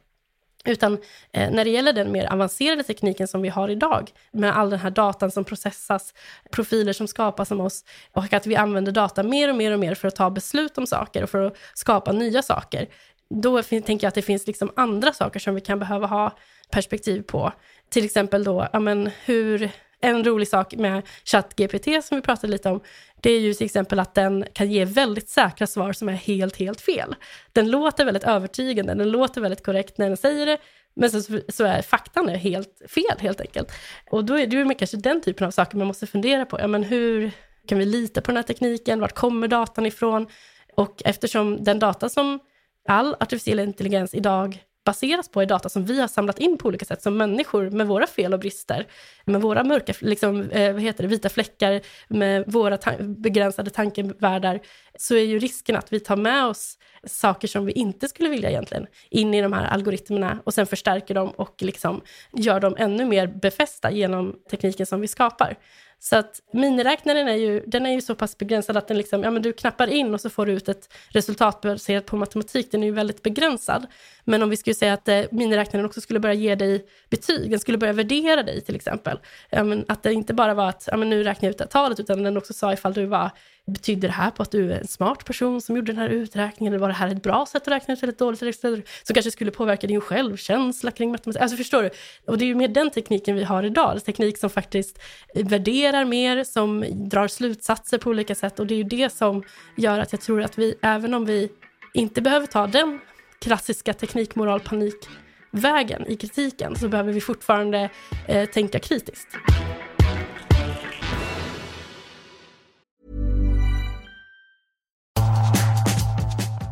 [0.66, 0.94] Utan
[1.32, 4.80] eh, när det gäller den mer avancerade tekniken som vi har idag, med all den
[4.80, 6.14] här datan som processas,
[6.52, 9.96] profiler som skapas om oss, och att vi använder data mer och mer och mer
[9.96, 12.88] för att ta beslut om saker och för att skapa nya saker,
[13.30, 16.38] då tänker jag att det finns liksom andra saker som vi kan behöva ha
[16.72, 17.52] perspektiv på.
[17.90, 19.72] Till exempel då, ja men hur,
[20.02, 22.82] en rolig sak med ChatGPT som vi pratade lite om,
[23.22, 26.56] det är ju till exempel att den kan ge väldigt säkra svar som är helt,
[26.56, 27.16] helt fel.
[27.54, 30.58] Den låter väldigt övertygande, den låter väldigt korrekt när den säger det,
[30.94, 33.72] men så, så är faktan är helt fel helt enkelt.
[34.12, 36.60] Och då är det ju kanske den typen av saker man måste fundera på.
[36.60, 37.32] Ja, men hur
[37.68, 39.00] kan vi lita på den här tekniken?
[39.00, 40.28] Vart kommer datan ifrån?
[40.76, 42.40] Och eftersom den data som
[42.88, 46.86] all artificiell intelligens idag baseras på är data som vi har samlat in på olika
[46.86, 48.88] sätt som människor med våra fel och brister,
[49.26, 54.60] med våra mörka, liksom, eh, vad heter det, vita fläckar, med våra ta begränsade tankevärldar,
[54.98, 58.50] så är ju risken att vi tar med oss saker som vi inte skulle vilja
[58.50, 62.02] egentligen in i de här algoritmerna och sen förstärker dem och liksom
[62.34, 65.58] gör dem ännu mer befästa genom tekniken som vi skapar.
[66.02, 69.32] Så att miniräknaren är ju, den är ju så pass begränsad att den liksom, ja
[69.32, 72.72] men du knappar in och så får du ut ett resultat baserat på matematik.
[72.72, 73.88] Den är ju väldigt begränsad.
[74.24, 77.60] Men om vi skulle säga att eh, miniräknaren också skulle börja ge dig betyg, den
[77.60, 79.20] skulle börja värdera dig till exempel.
[79.50, 81.64] Ja, men att det inte bara var att, ja men nu räknar jag ut det
[81.64, 83.30] här talet, utan den också sa ifall du var
[83.70, 86.74] Betyder det här på att du är en smart person som gjorde den här uträkningen?
[86.74, 88.62] Eller var det här ett bra sätt att räkna ut eller ett dåligt sätt?
[89.04, 91.42] Som kanske skulle påverka din självkänsla kring matematik.
[91.42, 91.90] Alltså förstår du?
[92.26, 94.06] Och det är ju mer den tekniken vi har idag.
[94.06, 95.00] Teknik som faktiskt
[95.36, 98.60] värderar mer, som drar slutsatser på olika sätt.
[98.60, 99.44] Och det är ju det som
[99.78, 101.50] gör att jag tror att vi, även om vi
[101.94, 103.00] inte behöver ta den
[103.40, 107.90] klassiska teknikmoralpanikvägen i kritiken, så behöver vi fortfarande
[108.28, 109.28] eh, tänka kritiskt.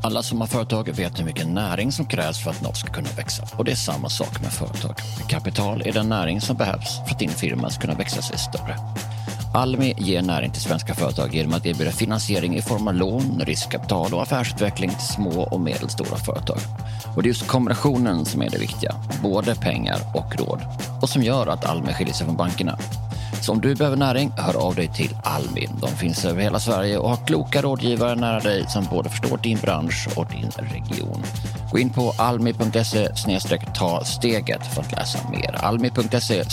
[0.07, 3.09] Alla som har företag vet hur mycket näring som krävs för att något ska kunna
[3.17, 3.47] växa.
[3.57, 4.95] Och det är samma sak med företag.
[5.29, 8.77] Kapital är den näring som behövs för att din firma ska kunna växa sig större.
[9.57, 14.13] Almi ger näring till svenska företag genom att erbjuda finansiering i form av lån, riskkapital
[14.13, 16.57] och affärsutveckling till små och medelstora företag.
[17.15, 20.59] Och det är just kombinationen som är det viktiga, både pengar och råd.
[21.01, 22.77] Och som gör att Almi skiljer sig från bankerna.
[23.41, 25.67] Så om du behöver näring, hör av dig till Almi.
[25.81, 29.57] De finns över hela Sverige och har kloka rådgivare nära dig som både förstår din
[29.61, 31.23] bransch och din region.
[31.71, 33.09] Gå in på almi.se
[33.75, 35.55] ta steget för att läsa mer.
[35.65, 36.43] Almi.se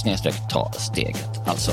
[0.50, 1.72] ta steget alltså.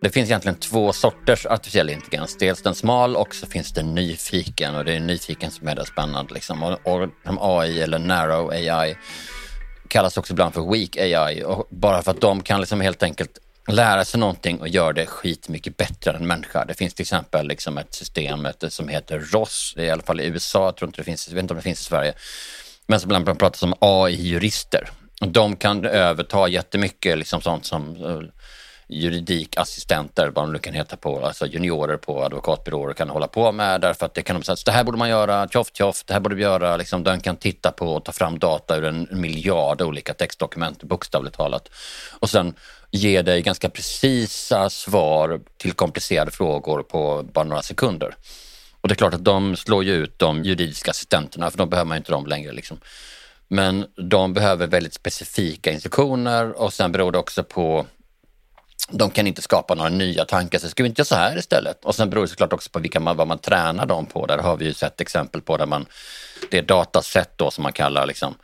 [0.00, 2.36] Det finns egentligen två sorters artificiell intelligens.
[2.36, 5.86] Dels den smal och så finns det nyfiken och det är nyfiken som är det
[5.86, 6.34] spännande.
[6.34, 6.62] Liksom.
[6.62, 7.08] Och, och
[7.40, 8.96] AI eller narrow AI
[9.88, 13.38] kallas också ibland för weak AI och bara för att de kan liksom helt enkelt
[13.68, 16.64] lära sig någonting och göra det skitmycket bättre än en människa.
[16.64, 20.64] Det finns till exempel liksom ett system som heter ROS, i alla fall i USA,
[20.64, 22.14] jag tror inte det finns, jag vet inte om det finns i Sverige,
[22.86, 24.90] men som ibland pratas om AI-jurister.
[25.20, 28.20] De kan överta jättemycket liksom sånt som eh,
[28.88, 33.80] juridikassistenter, vad de nu kan heta på, alltså juniorer på advokatbyråer kan hålla på med
[33.80, 36.20] därför att det kan de säga, det här borde man göra, tjoff tjoff, det här
[36.20, 39.82] borde vi göra, liksom, den kan titta på och ta fram data ur en miljard
[39.82, 41.68] olika textdokument, bokstavligt talat.
[42.20, 42.54] Och sen
[42.90, 48.14] ge dig ganska precisa svar till komplicerade frågor på bara några sekunder.
[48.80, 51.88] Och det är klart att de slår ju ut de juridiska assistenterna, för de behöver
[51.88, 52.52] man inte dem längre.
[52.52, 52.80] Liksom.
[53.48, 57.86] Men de behöver väldigt specifika instruktioner och sen beror det också på
[58.90, 61.84] de kan inte skapa några nya tankar, så ska vi inte göra så här istället?
[61.84, 64.26] Och sen beror det såklart också på vilka man, vad man tränar dem på.
[64.26, 65.86] Där har vi ju sett exempel på där man,
[66.50, 68.34] det är dataset då som man kallar liksom,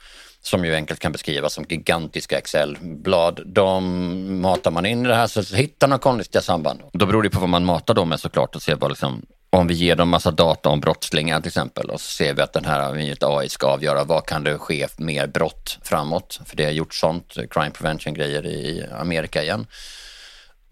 [0.43, 3.43] som ju enkelt kan beskrivas som gigantiska Excel-blad.
[3.47, 6.81] De matar man in i det här så hittar man konstiga samband.
[6.93, 9.67] Då beror det på vad man matar dem med såklart och ser vad liksom, om
[9.67, 12.65] vi ger dem massa data om brottslingar till exempel och så ser vi att den
[12.65, 16.41] här AI ska avgöra vad kan det ske mer brott framåt.
[16.47, 19.67] För det har gjort sånt, crime prevention grejer i Amerika igen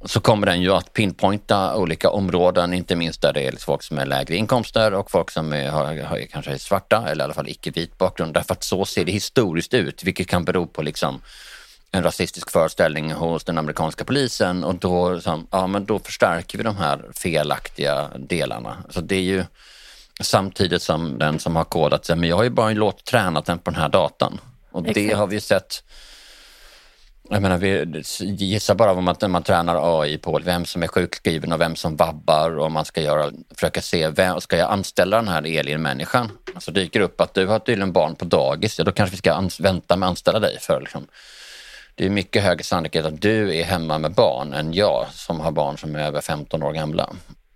[0.05, 3.99] så kommer den ju att pinpointa olika områden, inte minst där det är folk som
[3.99, 7.35] är lägre inkomster och folk som är, har, har, kanske är svarta eller i alla
[7.35, 8.35] fall icke-vit bakgrund.
[8.35, 11.23] Därför att så ser det historiskt ut, vilket kan bero på liksom
[11.91, 16.65] en rasistisk föreställning hos den amerikanska polisen och då, så, ja, men då förstärker vi
[16.65, 18.77] de här felaktiga delarna.
[18.91, 19.45] Så det är ju
[20.21, 23.59] samtidigt som den som har kodat sig, men jag har ju bara låtit tränat den
[23.59, 24.41] på den här datan.
[24.71, 24.95] Och Exakt.
[24.95, 25.85] det har vi sett
[27.33, 27.85] jag menar, vi
[28.45, 31.97] gissar bara om att man tränar AI på vem som är sjukskriven och vem som
[31.97, 36.31] vabbar och man ska göra, försöka se, vem, ska jag anställa den här Elin-människan?
[36.55, 39.19] Alltså dyker det upp att du har tydligen barn på dagis, ja, då kanske vi
[39.19, 41.07] ska ans- vänta med att anställa dig för liksom,
[41.95, 45.51] det är mycket högre sannolikhet att du är hemma med barn än jag som har
[45.53, 47.11] barn som är över 15 år gamla.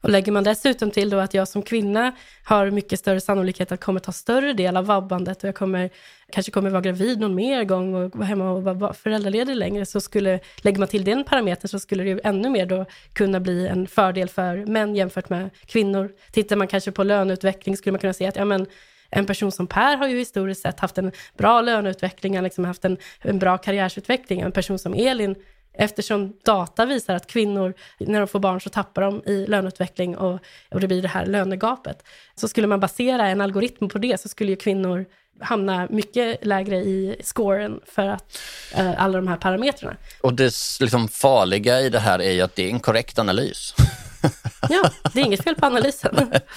[0.06, 2.12] Och lägger man dessutom till då att jag som kvinna
[2.44, 5.90] har mycket större sannolikhet att kommer ta större del av vabbandet och jag kommer,
[6.32, 10.00] kanske kommer vara gravid någon mer gång och vara hemma och vara föräldraledig längre, så
[10.00, 13.66] skulle, lägger man till den parametern så skulle det ju ännu mer då kunna bli
[13.66, 16.12] en fördel för män jämfört med kvinnor.
[16.32, 18.66] Tittar man kanske på löneutveckling skulle man kunna se att ja, men,
[19.10, 22.96] en person som Per har ju historiskt sett haft en bra löneutveckling, liksom haft en,
[23.20, 24.40] en bra karriärsutveckling.
[24.40, 25.36] En person som Elin
[25.78, 30.40] Eftersom data visar att kvinnor, när de får barn så tappar de i löneutveckling och,
[30.70, 32.02] och det blir det här lönegapet.
[32.34, 35.06] Så skulle man basera en algoritm på det så skulle ju kvinnor
[35.40, 38.38] hamna mycket lägre i scoren för att
[38.74, 39.96] eh, alla de här parametrarna.
[40.20, 43.74] Och det liksom farliga i det här är ju att det är en korrekt analys.
[44.68, 46.32] ja, det är inget fel på analysen.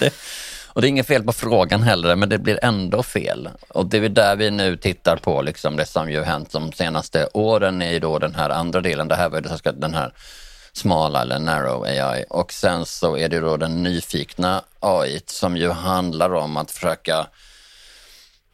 [0.72, 3.48] Och det är inget fel på frågan heller, men det blir ändå fel.
[3.68, 7.28] Och det är där vi nu tittar på liksom det som ju hänt de senaste
[7.32, 9.08] åren i då den här andra delen.
[9.08, 10.12] Det här var ju den här
[10.72, 15.70] smala eller narrow AI och sen så är det då den nyfikna AI som ju
[15.70, 17.26] handlar om att försöka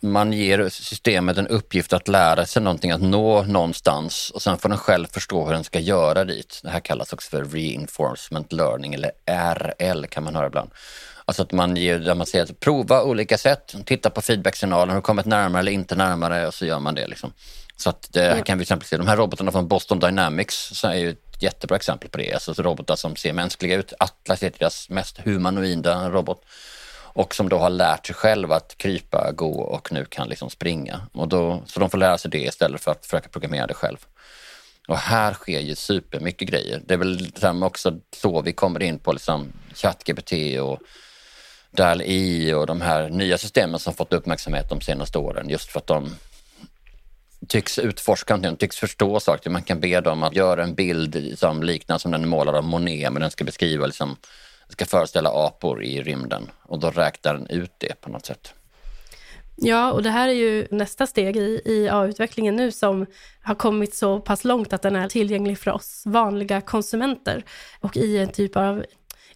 [0.00, 4.68] man ger systemet en uppgift att lära sig någonting, att nå någonstans och sen får
[4.68, 6.60] den själv förstå hur den ska göra dit.
[6.62, 10.70] Det här kallas också för reinforcement learning eller RL kan man höra ibland.
[11.28, 14.96] Alltså att man ger, där man säger att prova olika sätt, titta på feedbacksignalen, har
[14.96, 17.06] du kommit närmare eller inte närmare och så gör man det.
[17.06, 17.32] Liksom.
[17.76, 20.70] Så att det här kan vi till exempel se, de här robotarna från Boston Dynamics
[20.72, 22.32] så är ju ett jättebra exempel på det.
[22.32, 23.92] Alltså robotar som ser mänskliga ut.
[23.98, 26.44] Atlas är deras mest humanoida robot
[27.16, 31.00] och som då har lärt sig själv att krypa, gå och nu kan liksom springa.
[31.12, 33.98] Och då, så de får lära sig det istället för att försöka programmera det själv.
[34.88, 36.82] Och här sker ju supermycket grejer.
[36.86, 40.78] Det är väl också så vi kommer in på liksom ChatGPT och
[41.76, 45.78] DAL-I e och de här nya systemen som fått uppmärksamhet de senaste åren just för
[45.78, 46.10] att de
[47.48, 49.50] tycks utforska de tycks förstå saker.
[49.50, 52.64] Man kan be dem att göra en bild som liknar som den är målad av
[52.64, 54.16] Monet men den ska beskriva liksom,
[54.68, 58.52] ska föreställa apor i rymden och då räknar den ut det på något sätt.
[59.58, 63.06] Ja, och det här är ju nästa steg i, i AI-utvecklingen nu som
[63.42, 67.44] har kommit så pass långt att den är tillgänglig för oss vanliga konsumenter
[67.80, 68.84] och i en typ av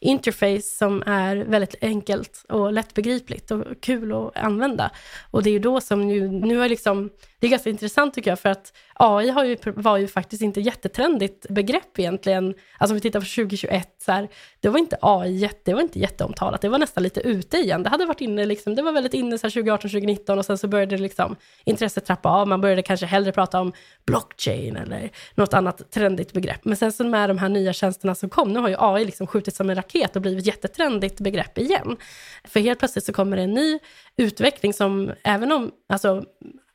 [0.01, 4.91] interface som är väldigt enkelt och lättbegripligt och kul att använda.
[5.31, 8.31] Och det är ju då som nu, nu har liksom, det är ganska intressant tycker
[8.31, 12.55] jag, för att AI har ju, var ju faktiskt inte jättetrendigt begrepp egentligen.
[12.79, 14.29] Alltså om vi tittar på 2021, så här,
[14.61, 17.83] det var inte AI, jätte, det var inte jätteomtalat, det var nästan lite ute igen.
[17.83, 20.68] Det hade varit inne, liksom, det var väldigt inne så 2018, 2019 och sen så
[20.68, 22.48] började liksom intresset trappa av.
[22.48, 23.72] Man började kanske hellre prata om
[24.07, 26.64] blockchain eller något annat trendigt begrepp.
[26.64, 29.26] Men sen så med de här nya tjänsterna som kom, nu har ju AI liksom
[29.26, 31.96] skjutit som en raket och blivit jättetrendigt begrepp igen.
[32.44, 33.79] För helt plötsligt så kommer det en ny
[34.16, 36.24] utveckling som, även om, alltså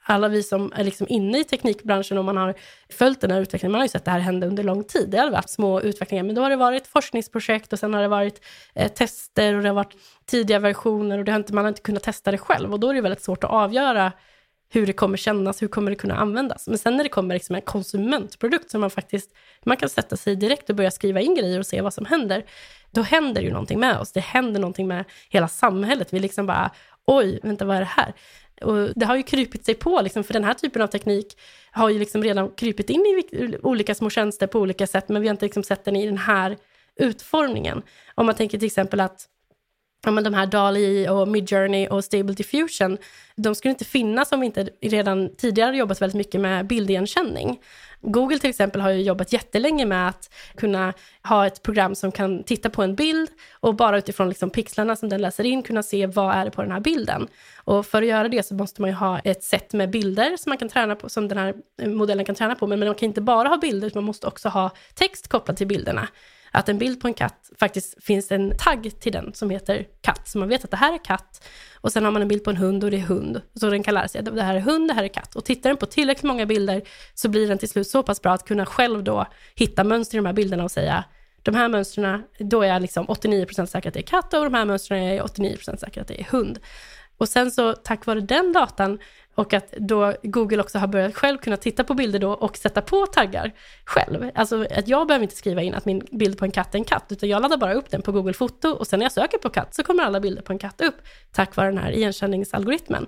[0.07, 2.53] alla vi som är liksom inne i teknikbranschen och man har
[2.89, 5.09] följt den här utvecklingen, man har ju sett det här hända under lång tid.
[5.09, 8.07] Det har varit små utvecklingar, men då har det varit forskningsprojekt och sen har det
[8.07, 11.69] varit eh, tester och det har varit tidiga versioner och det har inte, man har
[11.69, 14.11] inte kunnat testa det själv och då är det väldigt svårt att avgöra
[14.69, 16.67] hur det kommer kännas, hur kommer det kunna användas.
[16.67, 19.31] Men sen när det kommer liksom en konsumentprodukt som man faktiskt,
[19.63, 22.45] man kan sätta sig direkt och börja skriva in grejer och se vad som händer,
[22.91, 24.11] då händer ju någonting med oss.
[24.11, 26.13] Det händer någonting med hela samhället.
[26.13, 26.71] Vi liksom bara,
[27.05, 28.13] oj, vänta vad är det här?
[28.61, 31.37] Och det har ju krypit sig på, liksom, för den här typen av teknik
[31.71, 35.27] har ju liksom redan krypit in i olika små tjänster på olika sätt, men vi
[35.27, 36.57] har inte liksom sett den i den här
[36.95, 37.81] utformningen.
[38.15, 39.27] Om man tänker till exempel att
[40.05, 42.97] ja, men de här DALI och Midjourney och Stable Diffusion,
[43.35, 47.59] de skulle inte finnas om vi inte redan tidigare jobbat väldigt mycket med bildigenkänning.
[48.11, 52.43] Google till exempel har ju jobbat jättelänge med att kunna ha ett program som kan
[52.43, 56.07] titta på en bild och bara utifrån liksom pixlarna som den läser in kunna se
[56.07, 57.27] vad är det på den här bilden.
[57.55, 60.49] Och för att göra det så måste man ju ha ett sätt med bilder som
[60.49, 61.55] man kan träna på, som den här
[61.87, 62.67] modellen kan träna på.
[62.67, 65.67] Men man kan inte bara ha bilder, utan man måste också ha text kopplat till
[65.67, 66.07] bilderna
[66.55, 70.27] att en bild på en katt faktiskt finns en tagg till den som heter katt.
[70.27, 71.47] Så man vet att det här är katt.
[71.81, 73.41] Och sen har man en bild på en hund och det är hund.
[73.53, 75.35] Så den kan lära sig att det här är hund, det här är katt.
[75.35, 76.81] Och tittar den på tillräckligt många bilder
[77.13, 79.25] så blir den till slut så pass bra att kunna själv då
[79.55, 81.03] hitta mönster i de här bilderna och säga
[81.45, 84.53] de här mönstren, då är jag liksom 89% säker att det är katt och de
[84.53, 86.59] här mönstren är jag 89% säker att det är hund.
[87.17, 88.99] Och sen så tack vare den datan
[89.35, 92.81] och att då Google också har börjat själv kunna titta på bilder då och sätta
[92.81, 93.51] på taggar
[93.85, 94.31] själv.
[94.35, 96.85] Alltså att jag behöver inte skriva in att min bild på en katt är en
[96.85, 99.37] katt, utan jag laddar bara upp den på Google Foto och sen när jag söker
[99.37, 100.95] på katt så kommer alla bilder på en katt upp
[101.31, 103.07] tack vare den här igenkänningsalgoritmen.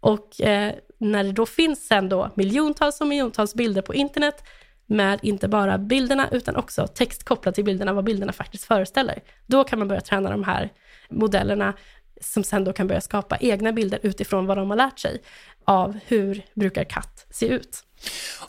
[0.00, 4.44] Och eh, när det då finns sen då miljontals och miljontals bilder på internet
[4.86, 9.22] med inte bara bilderna utan också text kopplat till bilderna, vad bilderna faktiskt föreställer.
[9.46, 10.72] Då kan man börja träna de här
[11.10, 11.74] modellerna
[12.20, 15.22] som sen då kan börja skapa egna bilder utifrån vad de har lärt sig
[15.68, 17.84] av hur brukar katt se ut.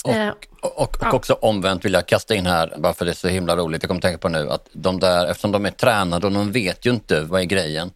[0.03, 1.11] Och, eh, och, och, ja.
[1.11, 3.88] också omvänt vill jag kasta in här, bara för det är så himla roligt, jag
[3.88, 6.89] kommer tänka på nu att de där, eftersom de är tränade och de vet ju
[6.89, 7.91] inte vad är grejen,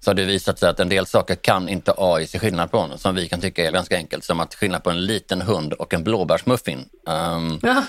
[0.00, 2.90] så har det visat sig att en del saker kan inte AI se skillnad på,
[2.96, 5.94] som vi kan tycka är ganska enkelt, som att skillnad på en liten hund och
[5.94, 6.88] en blåbärsmuffin.
[7.06, 7.84] Um, ja.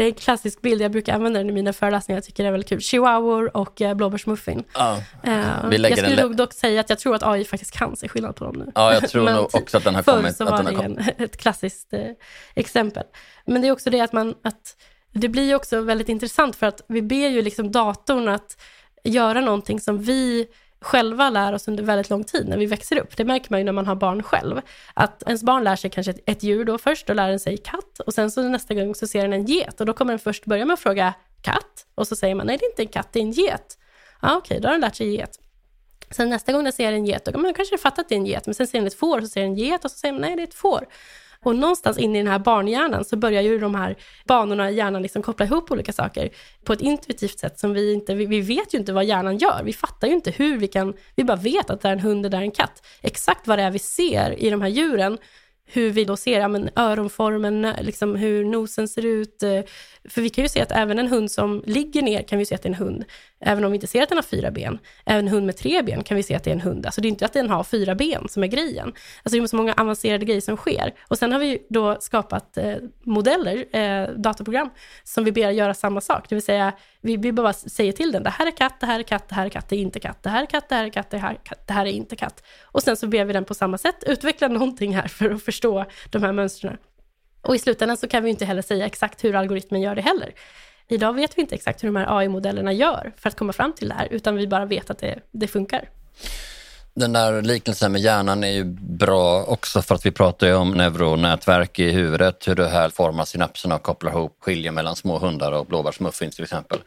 [0.00, 2.48] Det är en klassisk bild, jag brukar använda den i mina föreläsningar, jag tycker det
[2.48, 2.80] är väldigt kul.
[2.80, 4.64] Chihuahuor och eh, blåbärsmuffin.
[4.74, 8.08] Ja, uh, jag skulle nog dock säga att jag tror att AI faktiskt kan se
[8.08, 8.72] skillnad på dem nu.
[8.74, 10.36] Ja, jag tror nog också att den har kommit.
[10.36, 12.00] Förr så var det en, ett klassiskt eh,
[12.54, 13.04] exempel.
[13.46, 14.76] Men det är också det att man, att
[15.12, 18.56] det blir också väldigt intressant för att vi ber ju liksom datorn att
[19.04, 20.46] göra någonting som vi
[20.80, 23.16] själva lär oss under väldigt lång tid när vi växer upp.
[23.16, 24.60] Det märker man ju när man har barn själv.
[24.94, 27.56] Att ens barn lär sig kanske ett, ett djur då först, då lär den sig
[27.56, 30.18] katt och sen så nästa gång så ser den en get och då kommer den
[30.18, 32.88] först börja med att fråga katt och så säger man nej det är inte en
[32.88, 33.78] katt, det är en get.
[34.22, 35.38] Ja okej, okay, då har den lärt sig get.
[36.10, 38.26] Sen nästa gång den ser en get, då kanske man kanske att det är en
[38.26, 39.98] get, men sen ser den ett får och så ser den en get och så
[39.98, 40.86] säger man nej det är ett får.
[41.44, 45.02] Och någonstans inne i den här barnhjärnan så börjar ju de här banorna i hjärnan
[45.02, 46.30] liksom koppla ihop olika saker
[46.64, 49.62] på ett intuitivt sätt som vi inte, vi, vi, vet ju inte vad hjärnan gör.
[49.64, 52.24] Vi fattar ju inte hur vi kan, vi bara vet att det är en hund,
[52.24, 52.86] och det är en katt.
[53.02, 55.18] Exakt vad det är vi ser i de här djuren
[55.72, 59.42] hur vi då ser ja, men öronformen, liksom hur nosen ser ut.
[59.42, 59.60] Eh,
[60.10, 62.54] för vi kan ju se att även en hund som ligger ner kan vi se
[62.54, 63.04] att det är en hund,
[63.40, 64.78] även om vi inte ser att den har fyra ben.
[65.06, 66.86] Även en hund med tre ben kan vi se att det är en hund.
[66.86, 68.86] Alltså det är inte att den har fyra ben som är grejen.
[68.86, 70.94] Alltså det är så många avancerade grejer som sker.
[71.08, 74.70] Och sen har vi då skapat eh, modeller, eh, dataprogram,
[75.04, 76.28] som vi ber göra samma sak.
[76.28, 78.98] Det vill säga, vi, vi bara säger till den, det här är katt, det här
[78.98, 80.74] är katt, det här är katt, det är inte katt, det här är katt, det
[80.74, 82.44] här är katt, det här, är katt, det här är inte katt.
[82.62, 85.84] Och sen så ber vi den på samma sätt utveckla någonting här för att förstå
[86.10, 86.76] de här mönstren.
[87.42, 90.34] Och i slutändan så kan vi inte heller säga exakt hur algoritmen gör det heller.
[90.88, 93.88] Idag vet vi inte exakt hur de här AI-modellerna gör för att komma fram till
[93.88, 95.88] det här, utan vi bara vet att det, det funkar.
[96.94, 100.70] Den där liknelsen med hjärnan är ju bra också för att vi pratar ju om
[100.70, 105.52] neuronätverk i huvudet, hur det här formar synapserna och kopplar ihop, skiljer mellan små hundar
[105.52, 106.78] och blåbärsmuffins till exempel.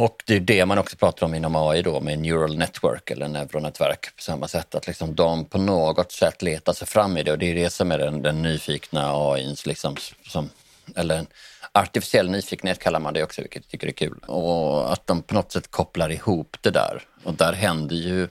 [0.00, 3.28] Och det är det man också pratar om inom AI då med neural network eller
[3.28, 4.74] neuronätverk på samma sätt.
[4.74, 7.70] Att liksom de på något sätt letar sig fram i det och det är det
[7.70, 9.96] som är den, den nyfikna AI, liksom,
[10.28, 10.50] som,
[10.96, 11.26] eller
[11.72, 14.18] artificiell nyfikenhet kallar man det också, vilket jag tycker är kul.
[14.26, 17.02] Och att de på något sätt kopplar ihop det där.
[17.24, 18.28] Och där händer ju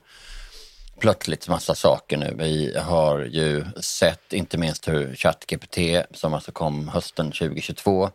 [1.00, 2.36] plötsligt massa saker nu.
[2.38, 5.78] Vi har ju sett inte minst hur ChatGPT,
[6.12, 8.10] som alltså kom hösten 2022,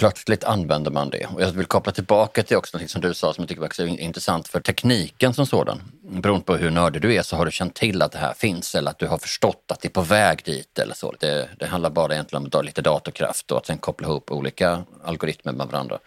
[0.00, 1.26] plötsligt använder man det.
[1.26, 4.00] Och jag vill koppla tillbaka till också något som du sa som jag tycker är
[4.00, 5.82] intressant för tekniken som sådan.
[6.02, 8.74] Beroende på hur nördig du är så har du känt till att det här finns
[8.74, 11.14] eller att du har förstått att det är på väg dit eller så.
[11.18, 15.52] Det, det handlar bara egentligen om lite datorkraft och att sen koppla ihop olika algoritmer
[15.52, 15.98] med varandra.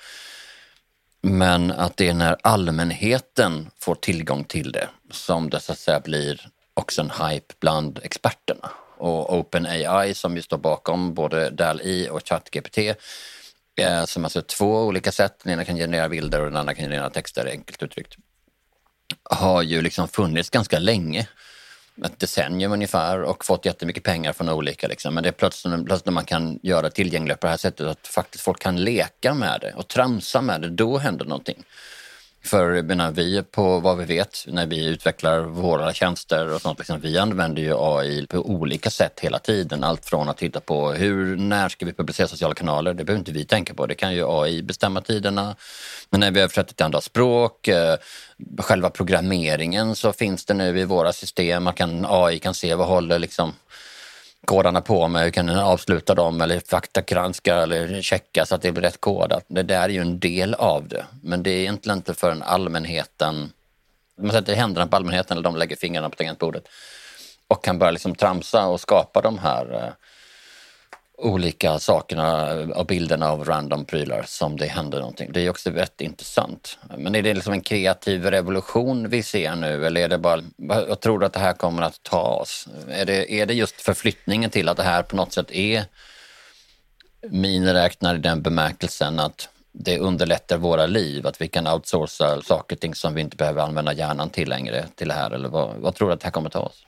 [1.21, 5.99] Men att det är när allmänheten får tillgång till det som det så att säga
[5.99, 8.71] blir också en hype bland experterna.
[8.97, 12.77] Och OpenAI som ju står bakom både DALI och ChatGPT
[13.76, 15.39] Eh, som alltså två olika sätt.
[15.43, 18.15] Den ena kan generera bilder och den andra kan generera texter, enkelt uttryckt.
[19.24, 21.28] Har ju liksom funnits ganska länge,
[22.05, 24.88] ett decennium ungefär och fått jättemycket pengar från olika.
[24.88, 25.13] Liksom.
[25.13, 27.88] Men det är plötsligt, plötsligt när man kan göra det tillgängligt på det här sättet
[27.88, 31.63] att faktiskt folk kan leka med det och tramsa med det, då händer någonting.
[32.45, 36.99] För menar, vi på vad vi vet när vi utvecklar våra tjänster och sånt, liksom,
[36.99, 39.83] vi använder ju AI på olika sätt hela tiden.
[39.83, 42.93] Allt från att titta på hur, när ska vi publicera sociala kanaler?
[42.93, 43.85] Det behöver inte vi tänka på.
[43.85, 45.55] Det kan ju AI bestämma tiderna.
[46.09, 47.95] Men när vi översätter till andra språk, eh,
[48.57, 51.63] själva programmeringen så finns det nu i våra system.
[51.63, 53.53] Man kan, AI kan se vad håller liksom
[54.45, 58.71] kodarna på mig, hur kan jag avsluta dem eller faktagranska eller checka så att det
[58.71, 59.45] blir rätt kodat.
[59.47, 63.51] Det där är ju en del av det, men det är egentligen inte förrän allmänheten,
[64.17, 66.63] man sätter händerna på allmänheten eller de lägger fingrarna på tangentbordet
[67.47, 69.93] och kan börja liksom tramsa och skapa de här eh,
[71.24, 75.32] olika sakerna och bilderna av random prylar som det händer någonting.
[75.34, 76.78] Det är också rätt intressant.
[76.97, 80.41] Men är det liksom en kreativ revolution vi ser nu eller är det bara,
[80.88, 82.67] jag tror att det här kommer att ta oss?
[82.89, 85.86] Är det, är det just förflyttningen till att det här på något sätt är
[87.30, 92.80] miniräknare i den bemärkelsen att det underlättar våra liv, att vi kan outsourca saker och
[92.80, 95.95] ting som vi inte behöver använda hjärnan till längre till det här eller vad, vad
[95.95, 96.86] tror du att det här kommer ta oss?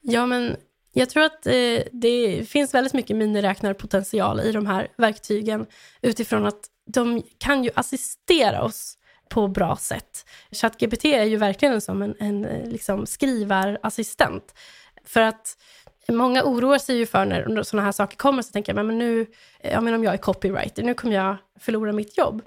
[0.00, 0.56] Ja, men
[0.98, 5.66] jag tror att eh, det finns väldigt mycket miniräknarpotential i de här verktygen
[6.02, 10.26] utifrån att de kan ju assistera oss på bra sätt.
[10.50, 14.54] ChatGPT är ju verkligen som en, en eh, liksom skrivarassistent.
[15.04, 15.56] För att
[16.08, 19.26] många oroar sig ju för när sådana här saker kommer, så tänker jag, men nu,
[19.60, 22.42] eh, jag menar om jag är copywriter, nu kommer jag förlora mitt jobb.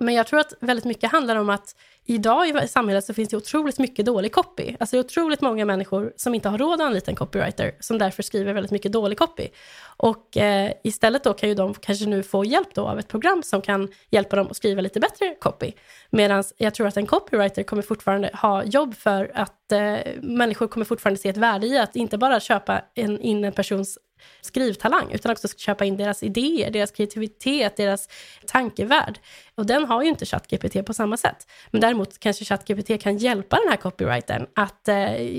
[0.00, 1.76] Men jag tror att väldigt mycket handlar om att
[2.06, 4.76] idag i samhället så finns det otroligt mycket dålig copy.
[4.80, 7.98] Alltså det är otroligt många människor som inte har råd att anlita en copywriter, som
[7.98, 9.48] därför skriver väldigt mycket dålig copy.
[9.96, 13.42] Och eh, istället då kan ju de kanske nu få hjälp då av ett program
[13.42, 15.72] som kan hjälpa dem att skriva lite bättre copy.
[16.10, 20.84] Medan jag tror att en copywriter kommer fortfarande ha jobb för att eh, människor kommer
[20.84, 23.98] fortfarande se ett värde i att inte bara köpa en, in en persons
[24.40, 28.08] skrivtalang, utan också köpa in deras idéer, deras kreativitet, deras
[28.46, 29.18] tankevärld.
[29.54, 31.46] Och den har ju inte ChatGPT på samma sätt.
[31.70, 34.94] Men däremot kanske ChatGPT kan hjälpa den här copywritern att eh,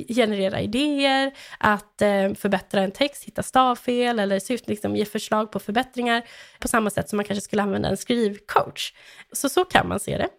[0.08, 6.24] generera idéer, att eh, förbättra en text, hitta stavfel eller liksom, ge förslag på förbättringar
[6.60, 8.94] på samma sätt som man kanske skulle använda en skrivcoach.
[9.32, 10.30] Så så kan man se det.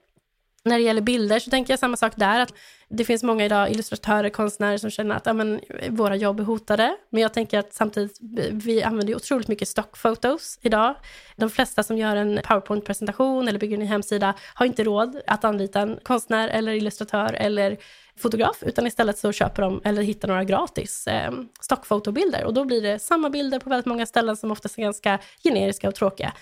[0.69, 2.55] När det gäller bilder så tänker jag samma sak där, att
[2.89, 6.97] det finns många idag illustratörer, konstnärer som känner att ja, men, våra jobb är hotade.
[7.11, 8.19] Men jag tänker att samtidigt,
[8.53, 10.95] vi använder ju otroligt mycket stockfotos idag.
[11.37, 15.81] De flesta som gör en powerpoint-presentation eller bygger en hemsida har inte råd att anlita
[15.81, 17.77] en konstnär eller illustratör eller
[18.19, 22.45] fotograf, utan istället så köper de eller hittar några gratis eh, stockfotobilder.
[22.45, 25.89] Och då blir det samma bilder på väldigt många ställen som oftast är ganska generiska
[25.89, 26.33] och tråkiga.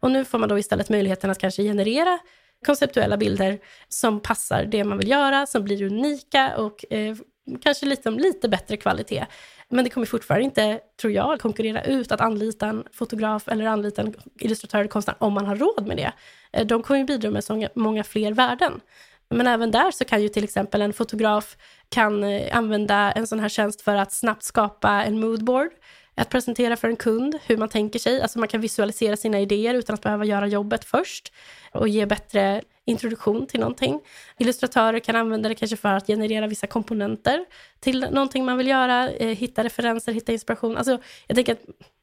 [0.00, 2.18] Och nu får man då istället möjligheten att kanske generera
[2.66, 3.58] konceptuella bilder
[3.88, 7.16] som passar det man vill göra, som blir unika och eh,
[7.62, 9.26] kanske lite, lite bättre kvalitet.
[9.68, 14.02] Men det kommer fortfarande inte, tror jag, konkurrera ut att anlita en fotograf eller anlita
[14.02, 16.12] en illustratör eller konstnär om man har råd med det.
[16.52, 18.80] Eh, de kommer ju bidra med så många fler värden.
[19.28, 21.56] Men även där så kan ju till exempel en fotograf
[21.88, 25.70] kan eh, använda en sån här tjänst för att snabbt skapa en moodboard
[26.16, 28.20] att presentera för en kund hur man tänker sig.
[28.20, 31.32] Alltså man kan visualisera sina idéer utan att behöva göra jobbet först
[31.72, 34.00] och ge bättre introduktion till någonting.
[34.38, 37.44] Illustratörer kan använda det kanske för att generera vissa komponenter
[37.80, 40.76] till någonting man vill göra, eh, hitta referenser, hitta inspiration.
[40.76, 41.62] Alltså, jag tänker att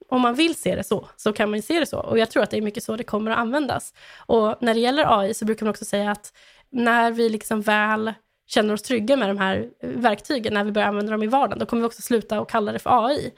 [0.09, 1.99] om man vill se det så, så kan man se det så.
[1.99, 3.93] Och jag tror att det är mycket så det kommer att användas.
[4.25, 6.33] Och när det gäller AI så brukar man också säga att
[6.69, 8.13] när vi liksom väl
[8.47, 11.65] känner oss trygga med de här verktygen, när vi börjar använda dem i vardagen, då
[11.65, 13.33] kommer vi också sluta att kalla det för AI.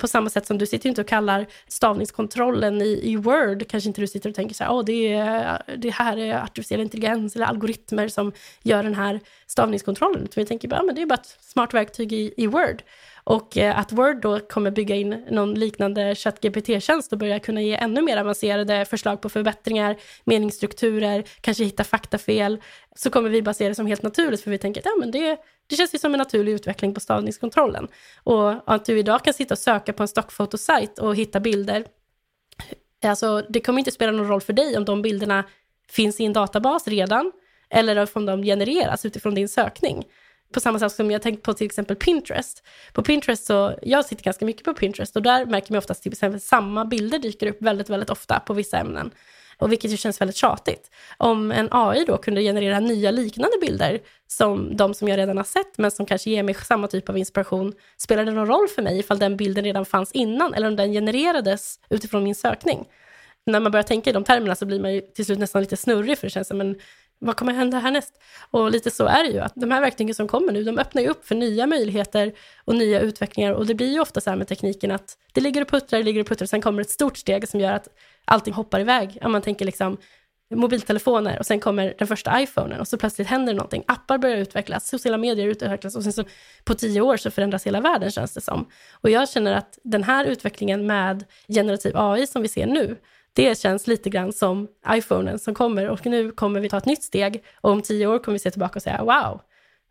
[0.00, 4.00] På samma sätt som du sitter inte och kallar stavningskontrollen i, i Word, kanske inte
[4.00, 7.46] du sitter och tänker så här, oh, det, är, det här är artificiell intelligens eller
[7.46, 8.32] algoritmer som
[8.62, 10.22] gör den här stavningskontrollen.
[10.22, 12.82] Utan vi tänker bara, men det är bara ett smart verktyg i, i Word.
[13.24, 17.74] Och eh, att Word då kommer bygga in någon liknande ChatGPT-tjänst och börja kunna ge
[17.74, 22.62] ännu mer avancerade förslag på förbättringar, meningsstrukturer, kanske hitta faktafel,
[22.96, 25.10] så kommer vi bara se det som helt naturligt, för vi tänker att ja, men
[25.10, 27.88] det, det känns ju som en naturlig utveckling på stavningskontrollen.
[28.24, 31.84] Och att du idag kan sitta och söka på en stockfotosajt och hitta bilder,
[33.04, 35.44] alltså det kommer inte spela någon roll för dig om de bilderna
[35.90, 37.32] finns i en databas redan,
[37.70, 40.04] eller om de genereras utifrån din sökning
[40.52, 42.62] på samma sätt som jag tänkt på till exempel Pinterest.
[42.92, 46.12] På Pinterest så, jag sitter ganska mycket på Pinterest och där märker man oftast typ
[46.12, 49.10] till exempel samma bilder dyker upp väldigt, väldigt ofta på vissa ämnen.
[49.58, 50.90] Och vilket ju känns väldigt tjatigt.
[51.16, 55.44] Om en AI då kunde generera nya liknande bilder som de som jag redan har
[55.44, 58.82] sett, men som kanske ger mig samma typ av inspiration, spelar det någon roll för
[58.82, 62.84] mig ifall den bilden redan fanns innan eller om den genererades utifrån min sökning?
[63.46, 65.76] När man börjar tänka i de termerna så blir man ju till slut nästan lite
[65.76, 66.76] snurrig för det känns som en
[67.24, 68.20] vad kommer hända härnäst?
[68.50, 71.02] Och lite så är det ju, att de här verktygen som kommer nu, de öppnar
[71.02, 72.32] ju upp för nya möjligheter
[72.64, 73.52] och nya utvecklingar.
[73.52, 76.04] Och det blir ju ofta så här med tekniken att det ligger och puttrar, det
[76.04, 77.88] ligger och puttrar, och sen kommer ett stort steg som gör att
[78.24, 79.18] allting hoppar iväg.
[79.22, 79.96] Om man tänker liksom
[80.54, 83.84] mobiltelefoner och sen kommer den första iPhonen och så plötsligt händer det någonting.
[83.86, 86.24] Appar börjar utvecklas, sociala medier utvecklas och sen så
[86.64, 88.68] på tio år så förändras hela världen känns det som.
[88.92, 92.96] Och jag känner att den här utvecklingen med generativ AI som vi ser nu,
[93.34, 97.02] det känns lite grann som iPhonen som kommer och nu kommer vi ta ett nytt
[97.02, 99.40] steg och om tio år kommer vi se tillbaka och säga wow,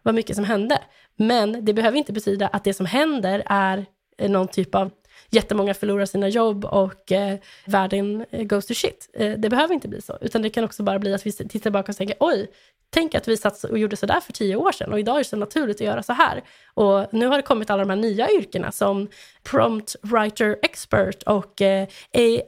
[0.04, 0.80] vad mycket som hände.
[1.16, 3.86] Men det behöver inte betyda att det som händer är
[4.28, 4.92] någon typ av
[5.34, 9.10] jättemånga förlorar sina jobb och eh, världen eh, goes to shit.
[9.14, 11.60] Eh, det behöver inte bli så, utan det kan också bara bli att vi tittar
[11.60, 12.48] tillbaka och tänker oj,
[12.90, 15.20] tänk att vi satt och gjorde så där för tio år sedan och idag är
[15.20, 16.44] det så naturligt att göra så här.
[16.74, 19.08] Och nu har det kommit alla de här nya yrkena som
[19.44, 21.88] prompt writer expert och eh,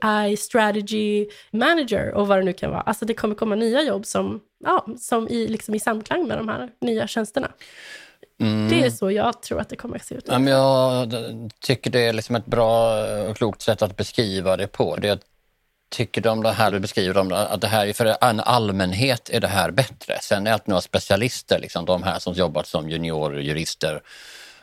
[0.02, 2.82] AI strategy manager och vad det nu kan vara.
[2.82, 6.50] Alltså det kommer komma nya jobb som, ja, som i, liksom i samklang med de
[6.50, 7.52] här nya tjänsterna.
[8.42, 8.70] Mm.
[8.70, 10.26] Det är så jag tror att det kommer att se ut.
[10.28, 11.14] Ja, men jag
[11.60, 14.96] tycker det är liksom ett bra och klokt sätt att beskriva det på.
[14.96, 15.20] Det
[15.90, 19.48] tycker de det här du beskriver, om att det här för en allmänhet är det
[19.48, 20.18] här bättre.
[20.22, 24.02] Sen är det några specialister, liksom, de här som jobbat som juniorjurister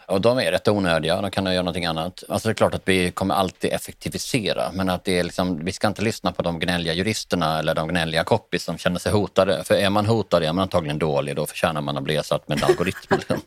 [0.07, 2.25] och de är rätt onödiga, de kan göra någonting annat.
[2.29, 5.73] Alltså det är klart att vi kommer alltid effektivisera, men att det är liksom, vi
[5.73, 9.65] ska inte lyssna på de gnälliga juristerna eller de gnälliga copies som känner sig hotade.
[9.65, 12.59] För är man hotad är man antagligen dålig, då förtjänar man att bli ersatt med
[12.59, 13.17] en algoritm.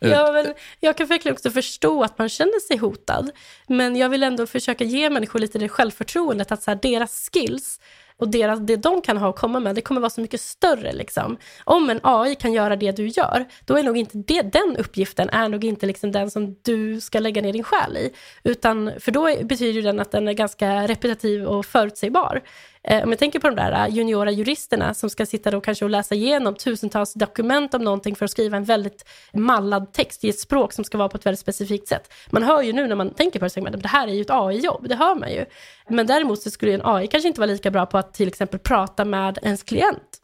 [0.00, 3.30] Ja, men jag kan verkligen också förstå att man känner sig hotad,
[3.66, 7.80] men jag vill ändå försöka ge människor lite det självförtroendet att så här, deras skills
[8.18, 10.92] och deras, det de kan ha att komma med, det kommer vara så mycket större.
[10.92, 11.36] Liksom.
[11.64, 15.28] Om en AI kan göra det du gör, då är nog inte det, den uppgiften
[15.28, 18.12] är nog inte liksom den som du ska lägga ner din själ i.
[18.42, 22.42] Utan, för då betyder den att den är ganska repetitiv och förutsägbar.
[22.84, 25.84] Eh, om jag tänker på de där eh, juniora juristerna som ska sitta då kanske
[25.84, 30.28] och läsa igenom tusentals dokument om någonting för att skriva en väldigt mallad text i
[30.28, 32.12] ett språk som ska vara på ett väldigt specifikt sätt.
[32.30, 34.30] Man hör ju nu när man tänker på det, att det här är ju ett
[34.30, 35.44] AI-jobb, det hör man ju.
[35.88, 38.60] Men däremot så skulle en AI kanske inte vara lika bra på att till exempel
[38.60, 40.22] prata med ens klient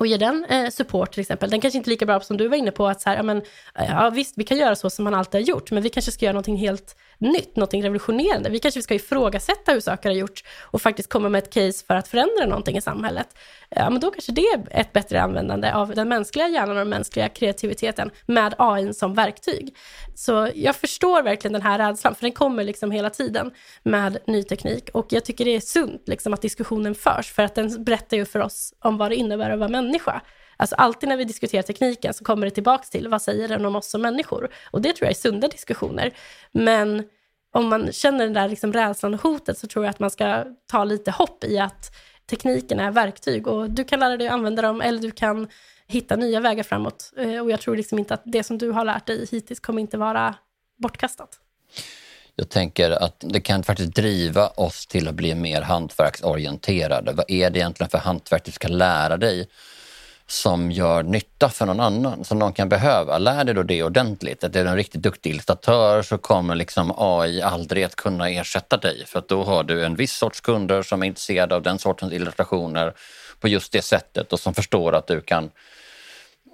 [0.00, 1.50] och ge den eh, support till exempel.
[1.50, 3.22] Den kanske inte är lika bra som du var inne på, att så här, ja,
[3.22, 3.42] men,
[3.74, 6.24] ja, visst, vi kan göra så som man alltid har gjort, men vi kanske ska
[6.24, 8.50] göra någonting helt nytt, något revolutionerande.
[8.50, 11.94] Vi kanske ska ifrågasätta hur saker har gjorts och faktiskt komma med ett case för
[11.94, 13.28] att förändra någonting i samhället.
[13.68, 16.88] Ja, men då kanske det är ett bättre användande av den mänskliga hjärnan och den
[16.88, 19.76] mänskliga kreativiteten med AI som verktyg.
[20.14, 23.50] Så jag förstår verkligen den här rädslan, för den kommer liksom hela tiden
[23.82, 24.90] med ny teknik.
[24.92, 28.24] Och jag tycker det är sunt liksom, att diskussionen förs, för att den berättar ju
[28.24, 30.20] för oss om vad det innebär att vara människa.
[30.60, 33.76] Alltså alltid när vi diskuterar tekniken så kommer det tillbaka till vad säger den om
[33.76, 34.48] oss som människor?
[34.70, 36.10] Och det tror jag är sunda diskussioner.
[36.52, 37.04] Men
[37.54, 40.44] om man känner den där liksom rädslan och hotet så tror jag att man ska
[40.66, 41.96] ta lite hopp i att
[42.30, 45.48] tekniken är verktyg och du kan lära dig att använda dem eller du kan
[45.86, 47.12] hitta nya vägar framåt.
[47.16, 49.80] Eh, och jag tror liksom inte att det som du har lärt dig hittills kommer
[49.80, 50.34] inte vara
[50.78, 51.38] bortkastat.
[52.36, 57.12] Jag tänker att det kan faktiskt driva oss till att bli mer hantverksorienterade.
[57.12, 59.48] Vad är det egentligen för hantverk du ska lära dig?
[60.30, 63.18] Som gör nytta för någon annan, som någon kan behöva.
[63.18, 64.44] Lär dig då det ordentligt.
[64.44, 68.76] Att är du en riktigt duktig illustratör så kommer liksom AI aldrig att kunna ersätta
[68.76, 71.78] dig för att då har du en viss sorts kunder som är intresserade av den
[71.78, 72.92] sortens illustrationer
[73.40, 75.50] på just det sättet och som förstår att du kan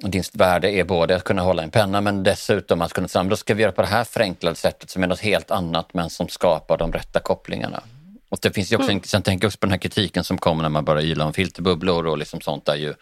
[0.00, 3.36] ditt värde är både att kunna hålla en penna men dessutom att kunna säga då
[3.36, 6.28] ska vi göra på det här förenklade sättet som är något helt annat men som
[6.28, 7.82] skapar de rätta kopplingarna.
[8.28, 9.02] Och det finns ju också, mm.
[9.02, 11.32] sen tänker jag också på den här kritiken som kommer när man börjar yla om
[11.32, 12.94] filterbubblor och liksom sånt där ju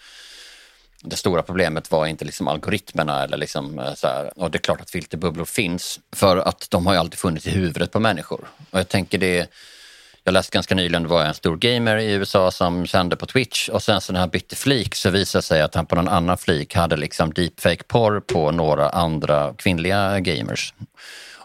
[1.04, 4.60] det stora problemet var inte liksom algoritmerna eller liksom eh, så här, och det är
[4.60, 8.48] klart att filterbubblor finns för att de har ju alltid funnits i huvudet på människor.
[8.70, 9.50] Och jag tänker det,
[10.24, 13.68] jag läste ganska nyligen, det var en stor gamer i USA som sände på Twitch
[13.68, 16.08] och sen så när han bytte flik så visade det sig att han på någon
[16.08, 20.74] annan flik hade liksom deepfake-porr på några andra kvinnliga gamers.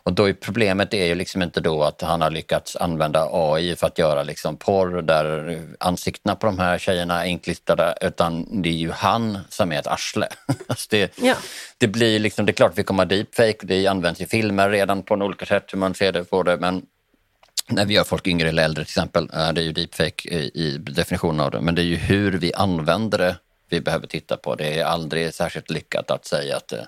[0.09, 3.75] Och då är problemet är ju liksom inte då att han har lyckats använda AI
[3.75, 8.69] för att göra liksom porr där ansiktena på de här tjejerna är inklistrade utan det
[8.69, 10.27] är ju han som är ett arsle.
[10.67, 11.35] alltså det, ja.
[11.77, 14.69] det, blir liksom, det är klart att vi kommer ha deepfake, det används i filmer
[14.69, 16.85] redan på olika sätt hur man ser det på det men
[17.67, 20.77] när vi gör folk yngre eller äldre till exempel, är det ju deepfake i, i
[20.77, 21.61] definitionen av det.
[21.61, 23.35] Men det är ju hur vi använder det
[23.69, 24.55] vi behöver titta på.
[24.55, 26.79] Det är aldrig särskilt lyckat att säga att eh,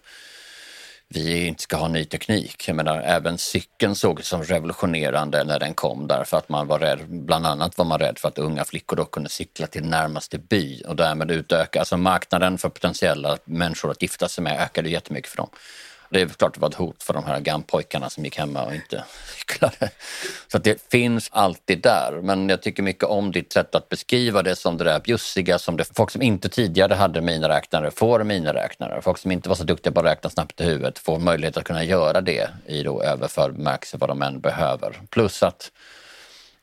[1.13, 2.67] vi inte ska ha ny teknik.
[2.67, 6.99] Jag menar, även cykeln sågs som revolutionerande när den kom därför att man var rädd,
[7.09, 10.81] bland annat var man rädd för att unga flickor då kunde cykla till närmaste by
[10.87, 15.37] och därmed utöka, alltså marknaden för potentiella människor att gifta sig med ökade jättemycket för
[15.37, 15.49] dem.
[16.11, 18.75] Det är klart det var ett hot för de här gampojkarna som gick hemma och
[18.75, 19.03] inte
[19.37, 19.89] cyklade.
[20.47, 22.19] Så det finns alltid där.
[22.21, 25.77] Men jag tycker mycket om ditt sätt att beskriva det som det där bjussiga som
[25.77, 29.01] det, folk som inte tidigare hade miniräknare får miniräknare.
[29.01, 31.63] Folk som inte var så duktiga på att räkna snabbt i huvudet får möjlighet att
[31.63, 35.01] kunna göra det i då överförd bemärkelse vad de än behöver.
[35.09, 35.71] Plus att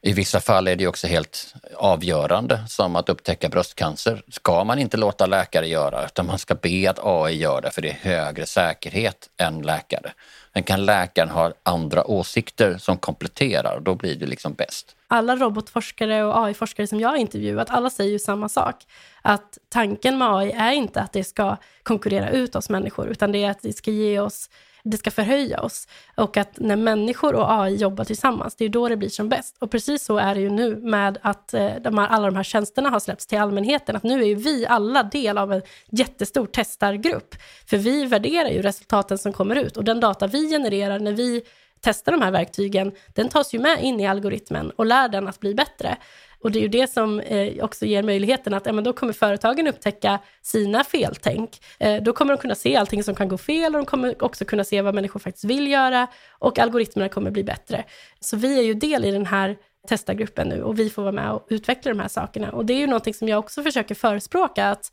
[0.02, 4.22] i vissa fall är det också helt avgörande, som att upptäcka bröstcancer.
[4.28, 7.82] ska man inte låta läkare göra, utan man ska be att AI gör det, för
[7.82, 10.12] det är högre säkerhet än läkare.
[10.52, 14.96] Men kan läkaren ha andra åsikter som kompletterar, då blir det liksom bäst.
[15.08, 18.76] Alla robotforskare och AI-forskare som jag har intervjuat, alla säger ju samma sak.
[19.22, 23.44] Att tanken med AI är inte att det ska konkurrera ut oss människor, utan det
[23.44, 24.50] är att det ska ge oss
[24.82, 25.88] det ska förhöja oss.
[26.14, 29.56] Och att när människor och AI jobbar tillsammans, det är då det blir som bäst.
[29.58, 32.42] Och precis så är det ju nu med att eh, de här, alla de här
[32.42, 33.96] tjänsterna har släppts till allmänheten.
[33.96, 37.34] Att nu är ju vi alla del av en jättestor testargrupp.
[37.66, 41.42] För vi värderar ju resultaten som kommer ut och den data vi genererar när vi
[41.80, 45.40] testar de här verktygen, den tas ju med in i algoritmen och lär den att
[45.40, 45.96] bli bättre.
[46.42, 49.12] Och det är ju det som eh, också ger möjligheten att ja, men då kommer
[49.12, 51.50] företagen upptäcka sina feltänk.
[51.78, 54.44] Eh, då kommer de kunna se allting som kan gå fel och de kommer också
[54.44, 56.06] kunna se vad människor faktiskt vill göra
[56.38, 57.84] och algoritmerna kommer bli bättre.
[58.20, 59.56] Så vi är ju del i den här
[59.88, 62.50] testargruppen nu och vi får vara med och utveckla de här sakerna.
[62.50, 64.92] Och det är ju någonting som jag också försöker förespråka att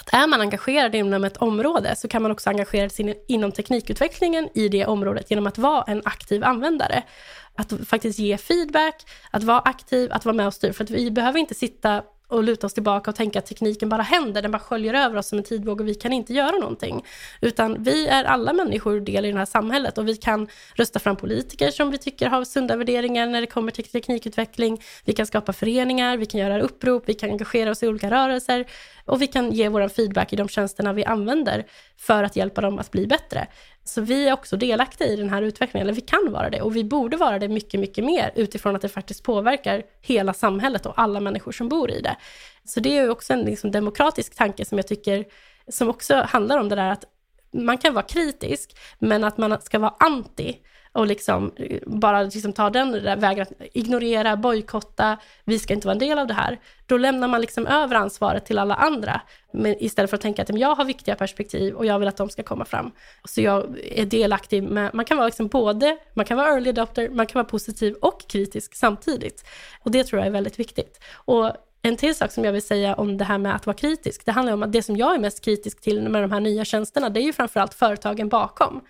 [0.00, 4.48] att är man engagerad inom ett område så kan man också engagera sig inom teknikutvecklingen
[4.54, 7.02] i det området genom att vara en aktiv användare.
[7.58, 8.94] Att faktiskt ge feedback,
[9.30, 10.72] att vara aktiv, att vara med och styra.
[10.72, 14.02] För att vi behöver inte sitta och luta oss tillbaka och tänka att tekniken bara
[14.02, 17.04] händer, den bara sköljer över oss som en tidvåg och vi kan inte göra någonting.
[17.40, 21.16] Utan vi är alla människor del i det här samhället och vi kan rösta fram
[21.16, 24.82] politiker som vi tycker har sunda värderingar när det kommer till teknikutveckling.
[25.04, 28.64] Vi kan skapa föreningar, vi kan göra upprop, vi kan engagera oss i olika rörelser
[29.04, 32.78] och vi kan ge vår feedback i de tjänsterna vi använder för att hjälpa dem
[32.78, 33.46] att bli bättre.
[33.88, 36.76] Så vi är också delaktiga i den här utvecklingen, eller vi kan vara det och
[36.76, 40.92] vi borde vara det mycket, mycket mer utifrån att det faktiskt påverkar hela samhället och
[40.96, 42.16] alla människor som bor i det.
[42.64, 45.24] Så det är ju också en liksom demokratisk tanke som jag tycker,
[45.68, 47.04] som också handlar om det där att
[47.52, 50.56] man kan vara kritisk, men att man ska vara anti
[50.98, 51.52] och liksom
[51.86, 56.26] bara liksom ta den vägen att ignorera, bojkotta, vi ska inte vara en del av
[56.26, 56.58] det här.
[56.86, 59.20] Då lämnar man liksom över ansvaret till alla andra,
[59.52, 62.28] men istället för att tänka att jag har viktiga perspektiv och jag vill att de
[62.28, 62.90] ska komma fram.
[63.24, 67.08] Så jag är delaktig med, man kan vara liksom både, man kan vara early adopter,
[67.08, 69.44] man kan vara positiv och kritisk samtidigt.
[69.82, 71.00] Och det tror jag är väldigt viktigt.
[71.14, 74.24] Och en till sak som jag vill säga om det här med att vara kritisk,
[74.24, 76.64] det handlar om att det som jag är mest kritisk till med de här nya
[76.64, 78.80] tjänsterna, det är ju framförallt företagen bakom.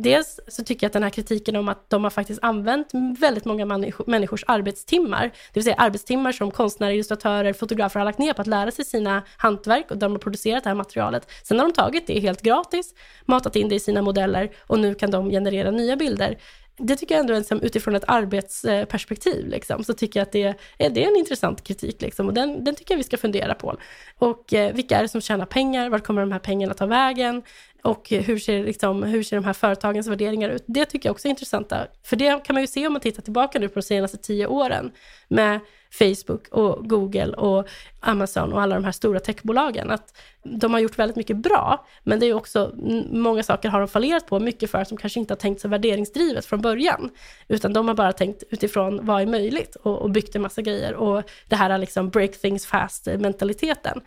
[0.00, 3.44] Dels så tycker jag att den här kritiken om att de har faktiskt använt väldigt
[3.44, 3.66] många
[4.06, 8.46] människors arbetstimmar, det vill säga arbetstimmar som konstnärer, illustratörer, fotografer har lagt ner på att
[8.46, 11.30] lära sig sina hantverk och de har producerat det här materialet.
[11.42, 12.94] Sen har de tagit det helt gratis,
[13.26, 16.38] matat in det i sina modeller och nu kan de generera nya bilder
[16.78, 20.42] det tycker jag ändå är liksom, utifrån ett arbetsperspektiv, liksom, så tycker jag att det
[20.42, 23.54] är, det är en intressant kritik, liksom, och den, den tycker jag vi ska fundera
[23.54, 23.76] på.
[24.18, 25.90] Och eh, vilka är det som tjänar pengar?
[25.90, 27.42] Var kommer de här pengarna ta vägen?
[27.82, 30.64] Och hur ser, liksom, hur ser de här företagens värderingar ut?
[30.66, 31.72] Det tycker jag också är intressant.
[32.04, 34.46] För det kan man ju se om man tittar tillbaka nu på de senaste tio
[34.46, 34.90] åren
[35.28, 35.60] med
[35.90, 37.68] Facebook och Google och
[38.00, 39.90] Amazon och alla de här stora techbolagen.
[39.90, 42.72] Att de har gjort väldigt mycket bra, men det är också
[43.10, 45.70] många saker har de fallerat på, mycket för att de kanske inte har tänkt sig
[45.70, 47.10] värderingsdrivet från början,
[47.48, 50.94] utan de har bara tänkt utifrån vad är möjligt och, och byggt en massa grejer
[50.94, 54.00] och det här är liksom break things fast mentaliteten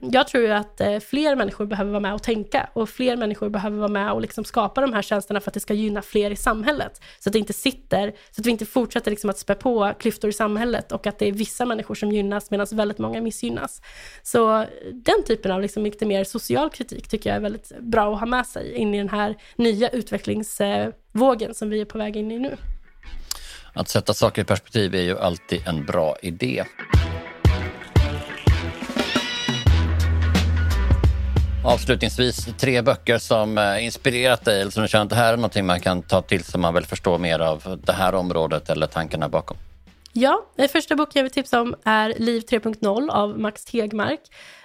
[0.00, 3.48] jag tror ju att eh, fler människor behöver vara med och tänka och fler människor
[3.48, 6.30] behöver vara med och liksom skapa de här tjänsterna för att det ska gynna fler
[6.30, 7.00] i samhället.
[7.18, 10.30] Så att det inte sitter, så att vi inte fortsätter liksom att spä på klyftor
[10.30, 13.82] i samhället och att det är vissa människor som gynnas medan väldigt många missgynnas.
[14.22, 18.20] Så den typen av liksom lite mer social kritik tycker jag är väldigt bra att
[18.20, 22.30] ha med sig in i den här nya utvecklingsvågen som vi är på väg in
[22.30, 22.56] i nu.
[23.72, 26.64] Att sätta saker i perspektiv är ju alltid en bra idé.
[31.68, 35.36] Avslutningsvis, tre böcker som eh, inspirerat dig eller som du känner att det här är
[35.36, 38.70] någonting man kan ta till sig om man vill förstå mer av det här området
[38.70, 39.56] eller tankarna bakom.
[40.12, 44.20] Ja, den första boken jag vill tipsa om är Liv 3.0 av Max Tegmark.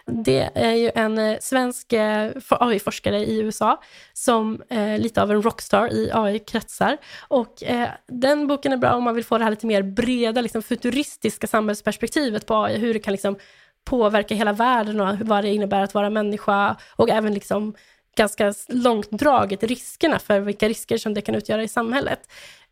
[0.05, 3.81] Det är ju en eh, svensk eh, AI-forskare i USA
[4.13, 6.97] som är lite av en rockstar i AI-kretsar.
[7.27, 10.41] Och eh, den boken är bra om man vill få det här lite mer breda,
[10.41, 13.37] liksom futuristiska samhällsperspektivet på AI, hur det kan liksom
[13.85, 17.73] påverka hela världen och vad det innebär att vara människa och även liksom
[18.15, 22.19] ganska långt draget riskerna för vilka risker som det kan utgöra i samhället.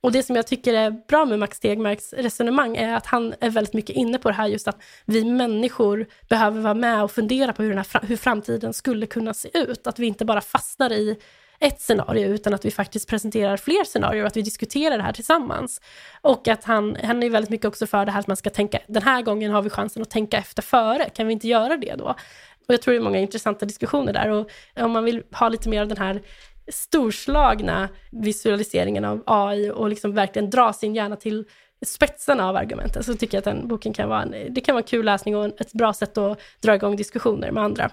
[0.02, 3.50] Och det som jag tycker är bra med Max Stegmarks resonemang är att han är
[3.50, 7.54] väldigt mycket inne på det här just att vi människor behöver vara med och fundera
[7.54, 9.88] på hur, den här, hur framtiden skulle kunna se ut.
[9.88, 11.18] Att vi inte bara fastnar i
[11.62, 15.14] ett scenario, utan att vi faktiskt presenterar fler scenarier och att vi diskuterar det här
[15.14, 15.82] tillsammans.
[16.22, 18.80] Och att han, han är väldigt mycket också för det här att man ska tänka,
[18.88, 21.96] den här gången har vi chansen att tänka efter före, kan vi inte göra det
[21.96, 22.16] då?
[22.68, 25.70] Och jag tror det är många intressanta diskussioner där och om man vill ha lite
[25.70, 26.22] mer av den här
[26.68, 31.46] storslagna visualiseringen av AI och liksom verkligen dra sin hjärna till
[31.86, 34.82] spetsarna av argumenten så tycker jag att den boken kan vara en, det kan vara
[34.82, 37.92] en kul läsning och ett bra sätt att dra igång diskussioner med andra.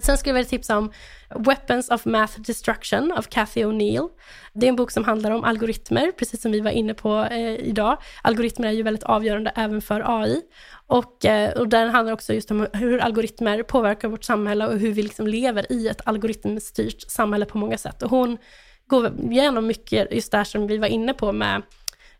[0.00, 0.92] Sen skulle jag vilja tipsa om
[1.34, 4.08] Weapons of Math Destruction av Cathy O'Neill.
[4.52, 7.54] Det är en bok som handlar om algoritmer, precis som vi var inne på eh,
[7.54, 7.96] idag.
[8.22, 10.42] Algoritmer är ju väldigt avgörande även för AI.
[10.86, 14.92] Och, eh, och den handlar också just om hur algoritmer påverkar vårt samhälle och hur
[14.92, 18.02] vi liksom lever i ett algoritmstyrt samhälle på många sätt.
[18.02, 18.38] Och hon
[18.86, 21.62] går igenom mycket just det här som vi var inne på med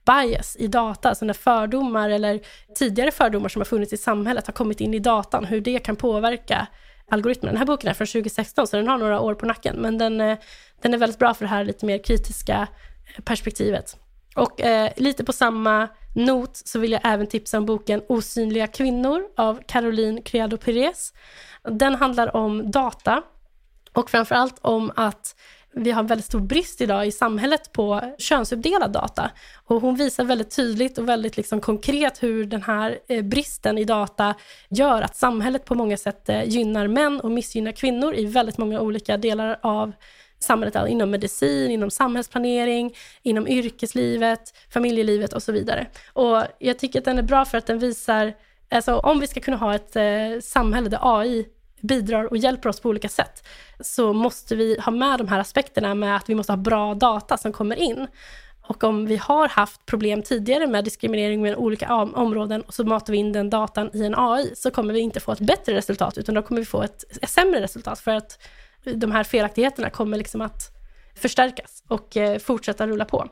[0.07, 2.41] bias i data, alltså när fördomar eller
[2.79, 5.97] tidigare fördomar som har funnits i samhället har kommit in i datan, hur det kan
[5.97, 6.67] påverka
[7.11, 7.53] algoritmerna.
[7.53, 10.21] Den här boken är från 2016, så den har några år på nacken, men den,
[10.21, 10.39] eh,
[10.83, 12.69] den är väldigt bra för det här lite mer kritiska
[13.17, 13.97] eh, perspektivet.
[14.37, 19.23] Och eh, lite på samma not så vill jag även tipsa om boken Osynliga kvinnor
[19.37, 21.13] av Caroline Criado Perez.
[21.63, 23.23] Den handlar om data
[23.93, 25.37] och framförallt om att
[25.73, 29.31] vi har en väldigt stor brist idag i samhället på könsuppdelad data.
[29.65, 33.85] Och hon visar väldigt tydligt och väldigt liksom konkret hur den här eh, bristen i
[33.85, 34.35] data
[34.69, 38.81] gör att samhället på många sätt eh, gynnar män och missgynnar kvinnor i väldigt många
[38.81, 39.93] olika delar av
[40.39, 45.87] samhället, inom medicin, inom samhällsplanering, inom yrkeslivet, familjelivet och så vidare.
[46.13, 48.33] Och jag tycker att den är bra för att den visar,
[48.71, 51.47] alltså om vi ska kunna ha ett eh, samhälle där AI
[51.81, 53.49] bidrar och hjälper oss på olika sätt,
[53.81, 57.37] så måste vi ha med de här aspekterna med att vi måste ha bra data
[57.37, 58.07] som kommer in.
[58.63, 63.13] Och om vi har haft problem tidigare med diskriminering med olika områden och så matar
[63.13, 66.19] vi in den datan i en AI, så kommer vi inte få ett bättre resultat,
[66.19, 68.39] utan då kommer vi få ett, ett sämre resultat, för att
[68.85, 70.81] de här felaktigheterna kommer liksom att
[71.15, 73.29] förstärkas och eh, fortsätta rulla på.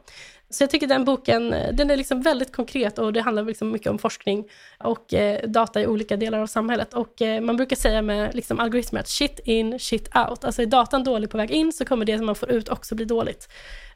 [0.50, 3.72] Så jag tycker den boken, eh, den är liksom väldigt konkret och det handlar liksom
[3.72, 4.44] mycket om forskning
[4.78, 6.94] och eh, data i olika delar av samhället.
[6.94, 10.44] Och eh, man brukar säga med liksom algoritmer att shit in, shit out.
[10.44, 12.94] Alltså är datan dålig på väg in så kommer det som man får ut också
[12.94, 13.48] bli dåligt.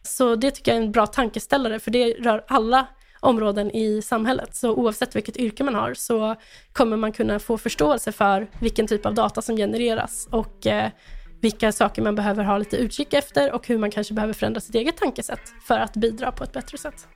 [0.03, 2.87] Så det tycker jag är en bra tankeställare för det rör alla
[3.21, 4.57] områden i samhället.
[4.57, 6.37] Så oavsett vilket yrke man har så
[6.73, 10.91] kommer man kunna få förståelse för vilken typ av data som genereras och eh,
[11.43, 14.75] vilka saker man behöver ha lite utkik efter och hur man kanske behöver förändra sitt
[14.75, 17.07] eget tankesätt för att bidra på ett bättre sätt.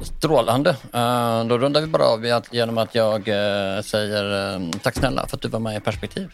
[0.00, 0.70] Strålande.
[0.70, 5.36] Uh, då rundar vi bara av genom att jag uh, säger uh, tack snälla för
[5.36, 6.32] att du var med i Perspektiv.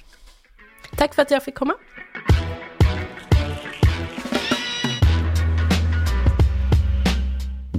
[0.96, 1.74] Tack för att jag fick komma.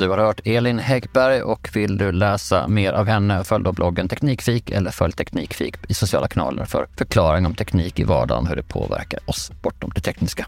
[0.02, 4.08] Du har hört Elin Häggberg och vill du läsa mer av henne, följ då bloggen
[4.08, 8.64] Teknikfik eller följ Teknikfik i sociala kanaler för förklaring om teknik i vardagen, hur det
[8.64, 10.47] påverkar oss bortom det tekniska.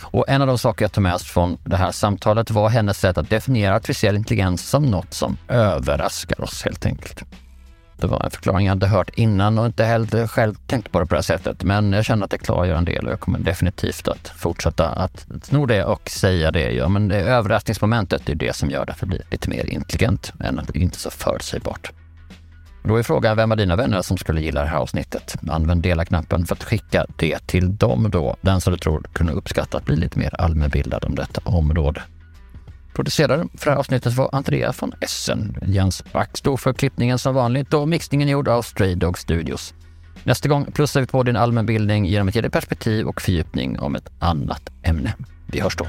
[0.00, 3.00] Och en av de saker jag tog med oss från det här samtalet var hennes
[3.00, 7.22] sätt att definiera artificiell intelligens som något som överraskar oss helt enkelt.
[8.00, 11.06] Det var en förklaring jag inte hört innan och inte heller själv tänkt på det
[11.06, 11.64] på det här sättet.
[11.64, 15.26] Men jag känner att det klargör en del och jag kommer definitivt att fortsätta att
[15.42, 16.70] sno det och säga det.
[16.70, 20.32] Ja, men det överraskningsmomentet är det som gör det att det blir lite mer intelligent
[20.40, 21.92] än att det inte är så förutsägbart.
[22.82, 25.36] Då är frågan vem av dina vänner som skulle gilla det här avsnittet?
[25.48, 29.78] Använd dela-knappen för att skicka det till dem då, den som du tror kunde uppskatta
[29.78, 32.02] att bli lite mer allmänbildad om detta område.
[32.92, 35.56] Producerare för det här avsnittet var Andrea von Essen.
[35.66, 39.74] Jens Back stod för klippningen som vanligt och mixningen gjord av Stray Dog Studios.
[40.24, 43.94] Nästa gång plussar vi på din allmänbildning genom att ge dig perspektiv och fördjupning om
[43.94, 45.14] ett annat ämne.
[45.46, 45.86] Vi hörs då.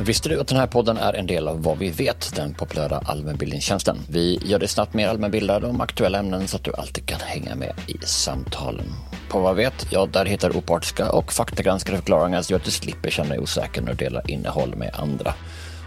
[0.00, 2.98] Visste du att den här podden är en del av Vad vi vet, den populära
[2.98, 3.98] allmänbildningstjänsten?
[4.10, 7.54] Vi gör dig snabbt mer allmänbildad om aktuella ämnen så att du alltid kan hänga
[7.54, 8.86] med i samtalen.
[9.28, 13.10] På Vad vet, ja där hittar du opartiska och faktagranskade förklaringar så att du slipper
[13.10, 15.34] känna dig osäker när du delar innehåll med andra.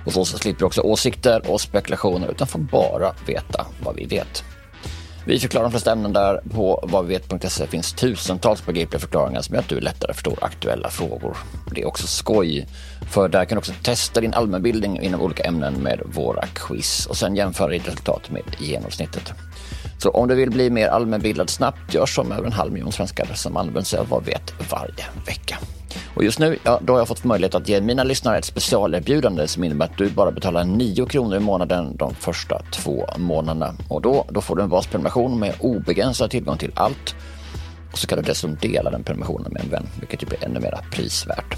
[0.06, 4.44] Och så slipper du också åsikter och spekulationer utan får bara veta vad vi vet.
[5.26, 6.42] Vi förklarar de flesta ämnen där.
[6.52, 11.38] På vadvivet.se finns tusentals begripliga förklaringar som gör att du lättare förstår aktuella frågor.
[11.76, 12.68] Det är också skoj,
[13.12, 17.18] för där kan du också testa din allmänbildning inom olika ämnen med våra quiz och
[17.18, 19.34] sen jämföra ditt resultat med genomsnittet.
[20.02, 23.26] Så om du vill bli mer allmänbildad snabbt, gör som över en halv miljon svenskar
[23.34, 25.58] som använder sig av Vad vet varje vecka.
[26.16, 29.48] Och just nu, ja, då har jag fått möjlighet att ge mina lyssnare ett specialerbjudande
[29.48, 33.74] som innebär att du bara betalar 9 kronor i månaden de första två månaderna.
[33.88, 37.16] Och då, då får du en basprenumeration med obegränsad tillgång till allt.
[37.92, 40.60] Och så kan du dessutom dela den prenumerationen med en vän, vilket ju blir ännu
[40.60, 41.58] mer prisvärt.